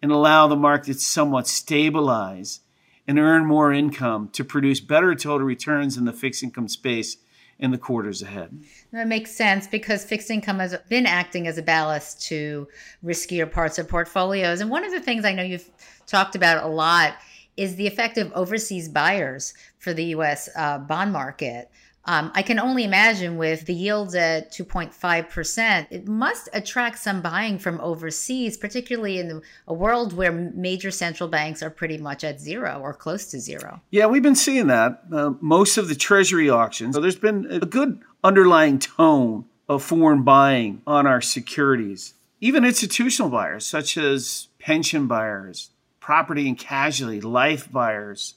and 0.02 0.12
allow 0.12 0.46
the 0.46 0.56
market 0.56 0.92
to 0.92 1.00
somewhat 1.00 1.48
stabilize 1.48 2.60
and 3.08 3.18
earn 3.18 3.46
more 3.46 3.72
income 3.72 4.28
to 4.32 4.44
produce 4.44 4.80
better 4.80 5.14
total 5.14 5.46
returns 5.46 5.96
in 5.96 6.04
the 6.04 6.12
fixed 6.12 6.42
income 6.42 6.68
space 6.68 7.16
in 7.58 7.70
the 7.70 7.78
quarters 7.78 8.20
ahead. 8.20 8.62
That 8.92 9.08
makes 9.08 9.30
sense 9.30 9.66
because 9.66 10.04
fixed 10.04 10.30
income 10.30 10.58
has 10.58 10.76
been 10.90 11.06
acting 11.06 11.46
as 11.46 11.56
a 11.56 11.62
ballast 11.62 12.20
to 12.28 12.68
riskier 13.02 13.50
parts 13.50 13.78
of 13.78 13.88
portfolios. 13.88 14.60
And 14.60 14.68
one 14.68 14.84
of 14.84 14.92
the 14.92 15.00
things 15.00 15.24
I 15.24 15.32
know 15.32 15.42
you've 15.42 15.70
talked 16.06 16.34
about 16.34 16.62
a 16.62 16.68
lot 16.68 17.14
is 17.56 17.76
the 17.76 17.86
effect 17.86 18.18
of 18.18 18.32
overseas 18.32 18.88
buyers 18.88 19.54
for 19.78 19.92
the 19.92 20.04
US 20.06 20.48
uh, 20.56 20.78
bond 20.78 21.12
market. 21.12 21.70
Um, 22.06 22.32
I 22.34 22.42
can 22.42 22.58
only 22.58 22.84
imagine 22.84 23.38
with 23.38 23.64
the 23.64 23.72
yields 23.72 24.14
at 24.14 24.52
2.5%, 24.52 25.86
it 25.90 26.06
must 26.06 26.50
attract 26.52 26.98
some 26.98 27.22
buying 27.22 27.58
from 27.58 27.80
overseas, 27.80 28.58
particularly 28.58 29.18
in 29.18 29.28
the, 29.28 29.42
a 29.66 29.72
world 29.72 30.12
where 30.12 30.30
major 30.30 30.90
central 30.90 31.30
banks 31.30 31.62
are 31.62 31.70
pretty 31.70 31.96
much 31.96 32.22
at 32.22 32.40
zero 32.40 32.78
or 32.82 32.92
close 32.92 33.30
to 33.30 33.40
zero. 33.40 33.80
Yeah, 33.90 34.06
we've 34.06 34.22
been 34.22 34.36
seeing 34.36 34.66
that. 34.66 35.02
Uh, 35.10 35.32
most 35.40 35.78
of 35.78 35.88
the 35.88 35.94
treasury 35.94 36.50
auctions, 36.50 36.94
so 36.94 37.00
there's 37.00 37.16
been 37.16 37.46
a 37.50 37.60
good 37.60 38.00
underlying 38.22 38.78
tone 38.78 39.46
of 39.66 39.82
foreign 39.82 40.24
buying 40.24 40.82
on 40.86 41.06
our 41.06 41.22
securities. 41.22 42.12
Even 42.38 42.66
institutional 42.66 43.30
buyers, 43.30 43.66
such 43.66 43.96
as 43.96 44.48
pension 44.58 45.06
buyers, 45.06 45.70
property 46.04 46.46
and 46.46 46.58
casualty, 46.58 47.18
life 47.18 47.72
buyers, 47.72 48.34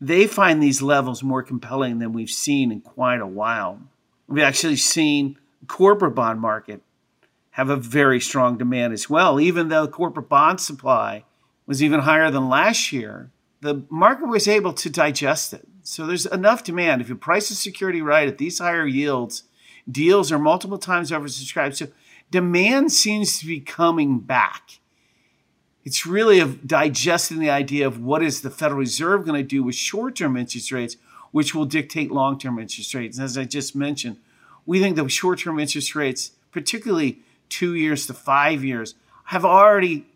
they 0.00 0.24
find 0.24 0.62
these 0.62 0.80
levels 0.80 1.20
more 1.20 1.42
compelling 1.42 1.98
than 1.98 2.12
we've 2.12 2.30
seen 2.30 2.70
in 2.70 2.80
quite 2.80 3.20
a 3.20 3.26
while. 3.26 3.80
We've 4.28 4.44
actually 4.44 4.76
seen 4.76 5.36
corporate 5.66 6.14
bond 6.14 6.40
market 6.40 6.80
have 7.50 7.70
a 7.70 7.76
very 7.76 8.20
strong 8.20 8.56
demand 8.56 8.92
as 8.92 9.10
well. 9.10 9.40
Even 9.40 9.66
though 9.66 9.88
corporate 9.88 10.28
bond 10.28 10.60
supply 10.60 11.24
was 11.66 11.82
even 11.82 11.98
higher 11.98 12.30
than 12.30 12.48
last 12.48 12.92
year, 12.92 13.32
the 13.62 13.82
market 13.90 14.28
was 14.28 14.46
able 14.46 14.72
to 14.72 14.88
digest 14.88 15.52
it. 15.52 15.66
So 15.82 16.06
there's 16.06 16.26
enough 16.26 16.62
demand. 16.62 17.02
If 17.02 17.08
you 17.08 17.16
price 17.16 17.48
the 17.48 17.56
security 17.56 18.00
right 18.00 18.28
at 18.28 18.38
these 18.38 18.60
higher 18.60 18.86
yields, 18.86 19.42
deals 19.90 20.30
are 20.30 20.38
multiple 20.38 20.78
times 20.78 21.10
oversubscribed. 21.10 21.74
So 21.74 21.88
demand 22.30 22.92
seems 22.92 23.40
to 23.40 23.46
be 23.46 23.58
coming 23.58 24.20
back. 24.20 24.78
It's 25.84 26.06
really 26.06 26.38
of 26.38 26.66
digesting 26.66 27.38
the 27.38 27.50
idea 27.50 27.86
of 27.86 27.98
what 27.98 28.22
is 28.22 28.42
the 28.42 28.50
Federal 28.50 28.78
Reserve 28.78 29.26
going 29.26 29.42
to 29.42 29.46
do 29.46 29.62
with 29.62 29.74
short-term 29.74 30.36
interest 30.36 30.70
rates, 30.70 30.96
which 31.32 31.54
will 31.54 31.64
dictate 31.64 32.12
long-term 32.12 32.58
interest 32.58 32.94
rates. 32.94 33.18
And 33.18 33.24
as 33.24 33.36
I 33.36 33.44
just 33.44 33.74
mentioned, 33.74 34.18
we 34.64 34.80
think 34.80 34.96
the 34.96 35.08
short-term 35.08 35.58
interest 35.58 35.94
rates, 35.96 36.32
particularly 36.52 37.18
two 37.48 37.74
years 37.74 38.06
to 38.06 38.14
five 38.14 38.64
years, 38.64 38.94
have 39.24 39.44
already 39.44 40.06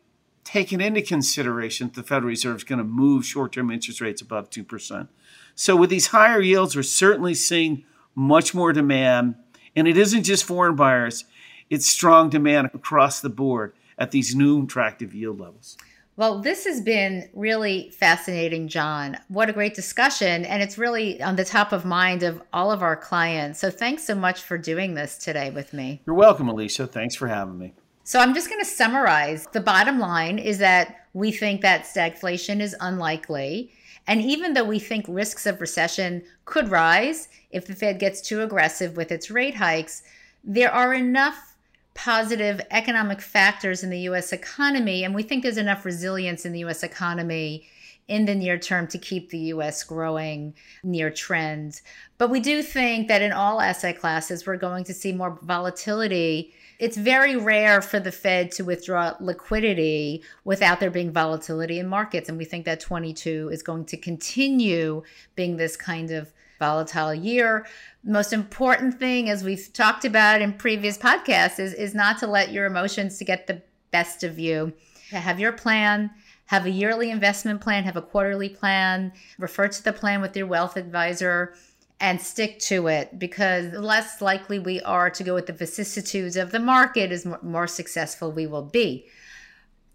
taken 0.45 0.81
into 0.81 1.03
consideration 1.03 1.89
that 1.89 1.95
the 1.95 2.03
Federal 2.05 2.29
Reserve 2.29 2.57
is 2.57 2.65
going 2.65 2.79
to 2.79 2.85
move 2.85 3.27
short-term 3.27 3.71
interest 3.71 4.01
rates 4.01 4.23
above 4.23 4.49
two 4.49 4.63
percent. 4.63 5.09
So 5.57 5.75
with 5.75 5.91
these 5.91 6.09
higher 6.09 6.41
yields, 6.41 6.77
we're 6.77 6.85
certainly 6.85 7.35
seeing 7.35 7.85
much 8.15 8.55
more 8.55 8.73
demand, 8.73 9.35
and 9.75 9.89
it 9.89 9.97
isn't 9.97 10.23
just 10.23 10.45
foreign 10.45 10.77
buyers; 10.77 11.25
it's 11.69 11.87
strong 11.87 12.31
demand 12.31 12.71
across 12.73 13.21
the 13.21 13.29
board 13.29 13.73
at 13.99 14.11
these 14.11 14.35
new 14.35 14.65
attractive 14.65 15.15
yield 15.15 15.41
levels. 15.41 15.77
Well, 16.17 16.41
this 16.41 16.65
has 16.65 16.81
been 16.81 17.29
really 17.35 17.91
fascinating, 17.91 18.69
John. 18.69 19.19
What 19.29 19.51
a 19.51 19.53
great 19.53 19.75
discussion. 19.75 20.47
And 20.47 20.63
it's 20.63 20.79
really 20.79 21.23
on 21.23 21.37
the 21.37 21.45
top 21.45 21.73
of 21.73 21.85
mind 21.85 22.23
of 22.23 22.43
all 22.55 22.73
of 22.73 22.83
our 22.83 22.97
clients. 22.97 23.61
So 23.61 23.71
thanks 23.71 24.05
so 24.05 24.15
much 24.15 24.41
for 24.41 24.57
doing 24.57 24.95
this 24.95 25.19
today 25.19 25.51
with 25.51 25.75
me. 25.75 26.01
You're 26.07 26.17
welcome, 26.17 26.49
Alicia. 26.49 26.87
Thanks 26.87 27.15
for 27.15 27.29
having 27.29 27.59
me. 27.59 27.75
So 28.05 28.19
I'm 28.19 28.33
just 28.33 28.49
going 28.49 28.63
to 28.63 28.65
summarize. 28.65 29.47
The 29.53 29.61
bottom 29.61 29.99
line 29.99 30.39
is 30.39 30.57
that 30.59 31.07
we 31.13 31.33
think 31.33 31.61
that 31.61 31.85
stagflation 31.85 32.61
is 32.61 32.75
unlikely. 32.81 33.73
And 34.07 34.23
even 34.23 34.55
though 34.55 34.65
we 34.65 34.79
think 34.79 35.05
risks 35.09 35.45
of 35.45 35.61
recession 35.61 36.23
could 36.47 36.71
rise 36.71 37.29
if 37.51 37.67
the 37.67 37.75
Fed 37.75 37.99
gets 37.99 38.23
too 38.23 38.41
aggressive 38.41 38.97
with 38.97 39.13
its 39.13 39.31
rate 39.31 39.57
hikes, 39.57 40.03
there 40.45 40.73
are 40.73 40.95
enough 40.95 41.56
positive 41.97 42.61
economic 42.71 43.21
factors 43.21 43.83
in 43.83 43.91
the 43.91 44.01
US 44.01 44.33
economy. 44.33 45.03
And 45.03 45.15
we 45.15 45.25
think 45.25 45.43
there's 45.43 45.57
enough 45.57 45.85
resilience 45.85 46.45
in 46.45 46.53
the 46.53 46.61
US 46.61 46.85
economy 46.85 47.67
in 48.07 48.27
the 48.27 48.35
near 48.35 48.57
term 48.57 48.87
to 48.87 48.99
keep 48.99 49.31
the 49.31 49.39
US 49.39 49.83
growing 49.83 50.55
near 50.85 51.11
trend. 51.11 51.81
But 52.19 52.31
we 52.31 52.39
do 52.39 52.63
think 52.63 53.09
that 53.09 53.23
in 53.23 53.33
all 53.33 53.61
asset 53.61 53.99
classes, 53.99 54.47
we're 54.47 54.57
going 54.57 54.85
to 54.85 54.95
see 54.95 55.13
more 55.13 55.39
volatility. 55.43 56.55
It's 56.79 56.97
very 56.97 57.35
rare 57.35 57.83
for 57.83 57.99
the 57.99 58.13
Fed 58.13 58.53
to 58.53 58.63
withdraw 58.65 59.15
liquidity 59.19 60.23
without 60.45 60.79
there 60.79 60.91
being 60.91 61.11
volatility 61.11 61.79
in 61.79 61.89
markets. 61.89 62.29
And 62.29 62.39
we 62.39 62.45
think 62.45 62.65
that 62.67 62.79
22 62.79 63.49
is 63.51 63.63
going 63.63 63.87
to 63.87 63.97
continue 63.97 65.03
being 65.35 65.57
this 65.57 65.77
kind 65.77 66.11
of 66.11 66.33
volatile 66.59 67.15
year. 67.15 67.67
Most 68.05 68.33
important 68.33 68.99
thing, 68.99 69.29
as 69.29 69.45
we've 69.45 69.73
talked 69.73 70.05
about 70.05 70.43
in 70.43 70.53
previous 70.53 70.97
podcasts, 70.99 71.59
is, 71.59 71.75
is 71.75 71.95
not 71.95 72.19
to 72.19 72.27
let 72.27 72.53
your 72.53 72.67
emotions 72.67 73.19
to 73.19 73.25
get 73.25 73.47
the 73.47 73.63
best 73.91 74.25
of 74.25 74.39
you. 74.39 74.73
Have 75.11 75.41
your 75.41 75.53
plan, 75.53 76.11
have 76.47 76.67
a 76.67 76.71
yearly 76.71 77.11
investment 77.11 77.61
plan, 77.61 77.85
have 77.85 77.97
a 77.97 78.03
quarterly 78.03 78.49
plan, 78.49 79.13
refer 79.39 79.69
to 79.69 79.83
the 79.83 79.93
plan 79.93 80.21
with 80.21 80.37
your 80.37 80.47
wealth 80.47 80.77
advisor 80.77 81.55
and 82.01 82.21
stick 82.21 82.59
to 82.59 82.89
it 82.89 83.19
because 83.19 83.71
the 83.71 83.81
less 83.81 84.21
likely 84.21 84.59
we 84.59 84.81
are 84.83 85.11
to 85.11 85.25
go 85.25 85.35
with 85.35 85.47
the 85.47 85.53
vicissitudes 85.53 86.37
of 86.37 86.53
the 86.53 86.59
market 86.59 87.11
is 87.11 87.27
more 87.43 87.67
successful 87.67 88.31
we 88.31 88.47
will 88.47 88.63
be. 88.63 89.07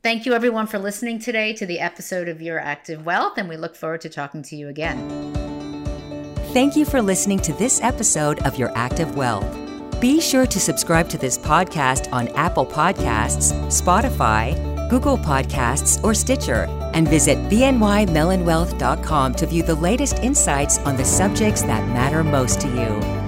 Thank 0.02 0.26
you 0.26 0.34
everyone 0.34 0.66
for 0.66 0.80
listening 0.80 1.20
today 1.20 1.54
to 1.54 1.66
the 1.66 1.80
episode 1.80 2.28
of 2.28 2.42
Your 2.42 2.60
Active 2.60 3.06
Wealth 3.06 3.38
and 3.38 3.48
we 3.48 3.56
look 3.56 3.76
forward 3.76 4.02
to 4.02 4.10
talking 4.10 4.42
to 4.44 4.56
you 4.56 4.68
again. 4.68 5.51
Thank 6.54 6.76
you 6.76 6.84
for 6.84 7.02
listening 7.02 7.40
to 7.44 7.54
this 7.54 7.80
episode 7.82 8.40
of 8.40 8.60
Your 8.60 8.78
Active 8.78 9.16
Wealth. 9.16 9.58
Be 10.02 10.20
sure 10.20 10.46
to 10.46 10.60
subscribe 10.60 11.08
to 11.08 11.18
this 11.18 11.38
podcast 11.38 12.12
on 12.12 12.28
Apple 12.36 12.66
Podcasts, 12.66 13.54
Spotify, 13.68 14.90
Google 14.90 15.18
Podcasts, 15.18 16.04
or 16.04 16.14
Stitcher, 16.14 16.66
and 16.94 17.08
visit 17.08 17.38
bnymellonwealth.com 17.50 19.34
to 19.36 19.46
view 19.46 19.64
the 19.64 19.76
latest 19.76 20.20
insights 20.20 20.78
on 20.80 20.98
the 20.98 21.06
subjects 21.06 21.62
that 21.62 21.88
matter 21.88 22.22
most 22.22 22.60
to 22.60 22.68
you. 22.68 23.21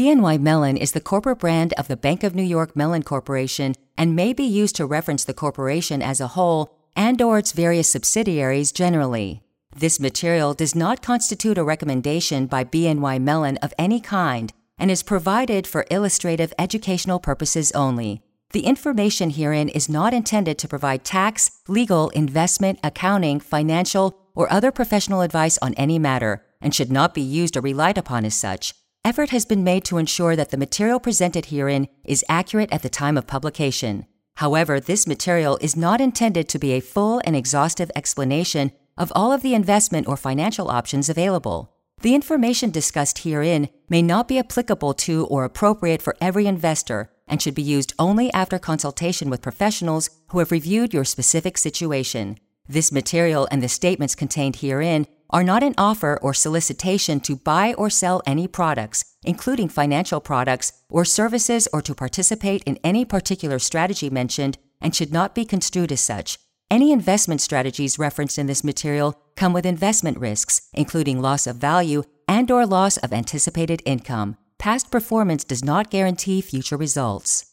BNY 0.00 0.40
Mellon 0.40 0.78
is 0.78 0.92
the 0.92 1.00
corporate 1.02 1.40
brand 1.40 1.74
of 1.74 1.86
the 1.86 1.94
Bank 1.94 2.24
of 2.24 2.34
New 2.34 2.42
York 2.42 2.74
Mellon 2.74 3.02
Corporation 3.02 3.74
and 3.98 4.16
may 4.16 4.32
be 4.32 4.44
used 4.44 4.74
to 4.76 4.86
reference 4.86 5.24
the 5.24 5.34
corporation 5.34 6.00
as 6.00 6.22
a 6.22 6.28
whole 6.28 6.74
and 6.96 7.20
or 7.20 7.36
its 7.36 7.52
various 7.52 7.92
subsidiaries 7.92 8.72
generally. 8.72 9.42
This 9.76 10.00
material 10.00 10.54
does 10.54 10.74
not 10.74 11.02
constitute 11.02 11.58
a 11.58 11.64
recommendation 11.64 12.46
by 12.46 12.64
BNY 12.64 13.20
Mellon 13.20 13.58
of 13.58 13.74
any 13.76 14.00
kind 14.00 14.54
and 14.78 14.90
is 14.90 15.02
provided 15.02 15.66
for 15.66 15.84
illustrative 15.90 16.54
educational 16.58 17.20
purposes 17.20 17.70
only. 17.72 18.22
The 18.52 18.64
information 18.64 19.28
herein 19.28 19.68
is 19.68 19.90
not 19.90 20.14
intended 20.14 20.56
to 20.60 20.68
provide 20.68 21.04
tax, 21.04 21.60
legal, 21.68 22.08
investment, 22.08 22.78
accounting, 22.82 23.38
financial, 23.38 24.16
or 24.34 24.50
other 24.50 24.72
professional 24.72 25.20
advice 25.20 25.58
on 25.60 25.74
any 25.74 25.98
matter 25.98 26.42
and 26.58 26.74
should 26.74 26.90
not 26.90 27.12
be 27.12 27.20
used 27.20 27.54
or 27.54 27.60
relied 27.60 27.98
upon 27.98 28.24
as 28.24 28.34
such. 28.34 28.72
Effort 29.02 29.30
has 29.30 29.46
been 29.46 29.64
made 29.64 29.82
to 29.86 29.96
ensure 29.96 30.36
that 30.36 30.50
the 30.50 30.58
material 30.58 31.00
presented 31.00 31.46
herein 31.46 31.88
is 32.04 32.24
accurate 32.28 32.70
at 32.70 32.82
the 32.82 32.90
time 32.90 33.16
of 33.16 33.26
publication. 33.26 34.06
However, 34.36 34.78
this 34.78 35.06
material 35.06 35.58
is 35.62 35.74
not 35.74 36.02
intended 36.02 36.50
to 36.50 36.58
be 36.58 36.72
a 36.72 36.80
full 36.80 37.20
and 37.24 37.34
exhaustive 37.34 37.90
explanation 37.96 38.72
of 38.98 39.10
all 39.14 39.32
of 39.32 39.40
the 39.40 39.54
investment 39.54 40.06
or 40.06 40.18
financial 40.18 40.70
options 40.70 41.08
available. 41.08 41.74
The 42.02 42.14
information 42.14 42.70
discussed 42.70 43.20
herein 43.20 43.70
may 43.88 44.02
not 44.02 44.28
be 44.28 44.38
applicable 44.38 44.92
to 44.94 45.26
or 45.26 45.44
appropriate 45.44 46.02
for 46.02 46.16
every 46.20 46.46
investor 46.46 47.10
and 47.26 47.40
should 47.40 47.54
be 47.54 47.62
used 47.62 47.94
only 47.98 48.30
after 48.34 48.58
consultation 48.58 49.30
with 49.30 49.42
professionals 49.42 50.10
who 50.28 50.40
have 50.40 50.52
reviewed 50.52 50.92
your 50.92 51.04
specific 51.04 51.56
situation. 51.56 52.38
This 52.68 52.92
material 52.92 53.48
and 53.50 53.62
the 53.62 53.68
statements 53.68 54.14
contained 54.14 54.56
herein 54.56 55.06
are 55.30 55.44
not 55.44 55.62
an 55.62 55.74
offer 55.78 56.18
or 56.22 56.34
solicitation 56.34 57.20
to 57.20 57.36
buy 57.36 57.74
or 57.74 57.88
sell 57.88 58.22
any 58.26 58.46
products, 58.46 59.04
including 59.24 59.68
financial 59.68 60.20
products 60.20 60.72
or 60.88 61.04
services, 61.04 61.66
or 61.72 61.80
to 61.82 61.94
participate 61.94 62.62
in 62.64 62.78
any 62.84 63.04
particular 63.04 63.58
strategy 63.58 64.10
mentioned 64.10 64.58
and 64.80 64.94
should 64.94 65.12
not 65.12 65.34
be 65.34 65.44
construed 65.44 65.92
as 65.92 66.00
such. 66.00 66.38
Any 66.70 66.92
investment 66.92 67.40
strategies 67.40 67.98
referenced 67.98 68.38
in 68.38 68.46
this 68.46 68.62
material 68.62 69.20
come 69.36 69.52
with 69.52 69.66
investment 69.66 70.18
risks, 70.18 70.68
including 70.72 71.20
loss 71.20 71.46
of 71.46 71.56
value 71.56 72.04
and 72.28 72.50
or 72.50 72.64
loss 72.64 72.96
of 72.98 73.12
anticipated 73.12 73.82
income. 73.84 74.36
Past 74.58 74.90
performance 74.90 75.42
does 75.42 75.64
not 75.64 75.90
guarantee 75.90 76.40
future 76.40 76.76
results. 76.76 77.46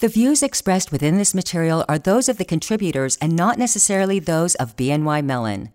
The 0.00 0.08
views 0.08 0.42
expressed 0.42 0.90
within 0.90 1.18
this 1.18 1.34
material 1.34 1.84
are 1.88 1.98
those 1.98 2.28
of 2.28 2.38
the 2.38 2.44
contributors 2.44 3.16
and 3.20 3.36
not 3.36 3.58
necessarily 3.58 4.18
those 4.18 4.54
of 4.56 4.76
BNY 4.76 5.24
Mellon. 5.24 5.72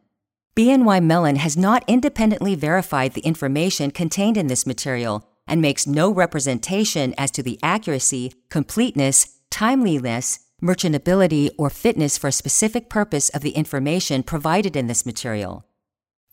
BNY 0.57 1.03
Mellon 1.03 1.35
has 1.35 1.55
not 1.55 1.83
independently 1.85 2.55
verified 2.55 3.13
the 3.13 3.21
information 3.21 3.91
contained 3.91 4.37
in 4.37 4.47
this 4.47 4.65
material 4.65 5.29
and 5.45 5.61
makes 5.61 5.85
no 5.85 6.11
representation 6.11 7.13
as 7.15 7.29
to 7.29 7.43
the 7.43 7.59
accuracy, 7.61 8.33
completeness, 8.49 9.37
timeliness, 9.51 10.39
merchantability, 10.59 11.51
or 11.59 11.69
fitness 11.69 12.17
for 12.17 12.29
a 12.29 12.31
specific 12.31 12.89
purpose 12.89 13.29
of 13.29 13.43
the 13.43 13.51
information 13.51 14.23
provided 14.23 14.75
in 14.75 14.87
this 14.87 15.05
material. 15.05 15.63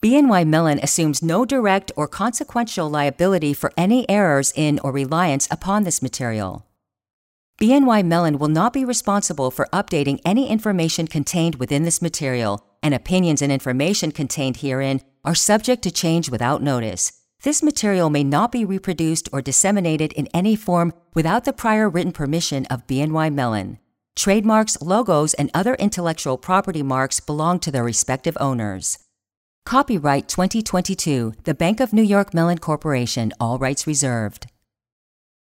BNY 0.02 0.46
Mellon 0.46 0.80
assumes 0.82 1.22
no 1.22 1.44
direct 1.44 1.92
or 1.94 2.08
consequential 2.08 2.88
liability 2.88 3.52
for 3.52 3.74
any 3.76 4.08
errors 4.08 4.54
in 4.56 4.78
or 4.78 4.90
reliance 4.90 5.46
upon 5.50 5.84
this 5.84 6.00
material. 6.00 6.64
BNY 7.60 8.04
Mellon 8.04 8.38
will 8.38 8.48
not 8.48 8.72
be 8.72 8.84
responsible 8.84 9.52
for 9.52 9.68
updating 9.72 10.18
any 10.24 10.48
information 10.48 11.06
contained 11.06 11.54
within 11.54 11.84
this 11.84 12.02
material 12.02 12.66
and 12.82 12.92
opinions 12.92 13.40
and 13.40 13.52
information 13.52 14.10
contained 14.10 14.56
herein 14.58 15.00
are 15.24 15.36
subject 15.36 15.82
to 15.82 15.92
change 15.92 16.28
without 16.28 16.62
notice. 16.62 17.12
This 17.44 17.62
material 17.62 18.10
may 18.10 18.24
not 18.24 18.50
be 18.50 18.64
reproduced 18.64 19.28
or 19.32 19.40
disseminated 19.40 20.12
in 20.14 20.26
any 20.34 20.56
form 20.56 20.92
without 21.14 21.44
the 21.44 21.52
prior 21.52 21.88
written 21.88 22.10
permission 22.10 22.66
of 22.66 22.86
BNY 22.88 23.32
Mellon. 23.32 23.78
Trademarks, 24.16 24.80
logos, 24.82 25.32
and 25.34 25.50
other 25.54 25.74
intellectual 25.74 26.36
property 26.36 26.82
marks 26.82 27.20
belong 27.20 27.60
to 27.60 27.70
their 27.70 27.84
respective 27.84 28.36
owners. 28.40 28.98
Copyright 29.64 30.28
2022, 30.28 31.34
The 31.44 31.54
Bank 31.54 31.80
of 31.80 31.92
New 31.92 32.02
York 32.02 32.34
Mellon 32.34 32.58
Corporation, 32.58 33.32
all 33.38 33.58
rights 33.58 33.86
reserved. 33.86 34.46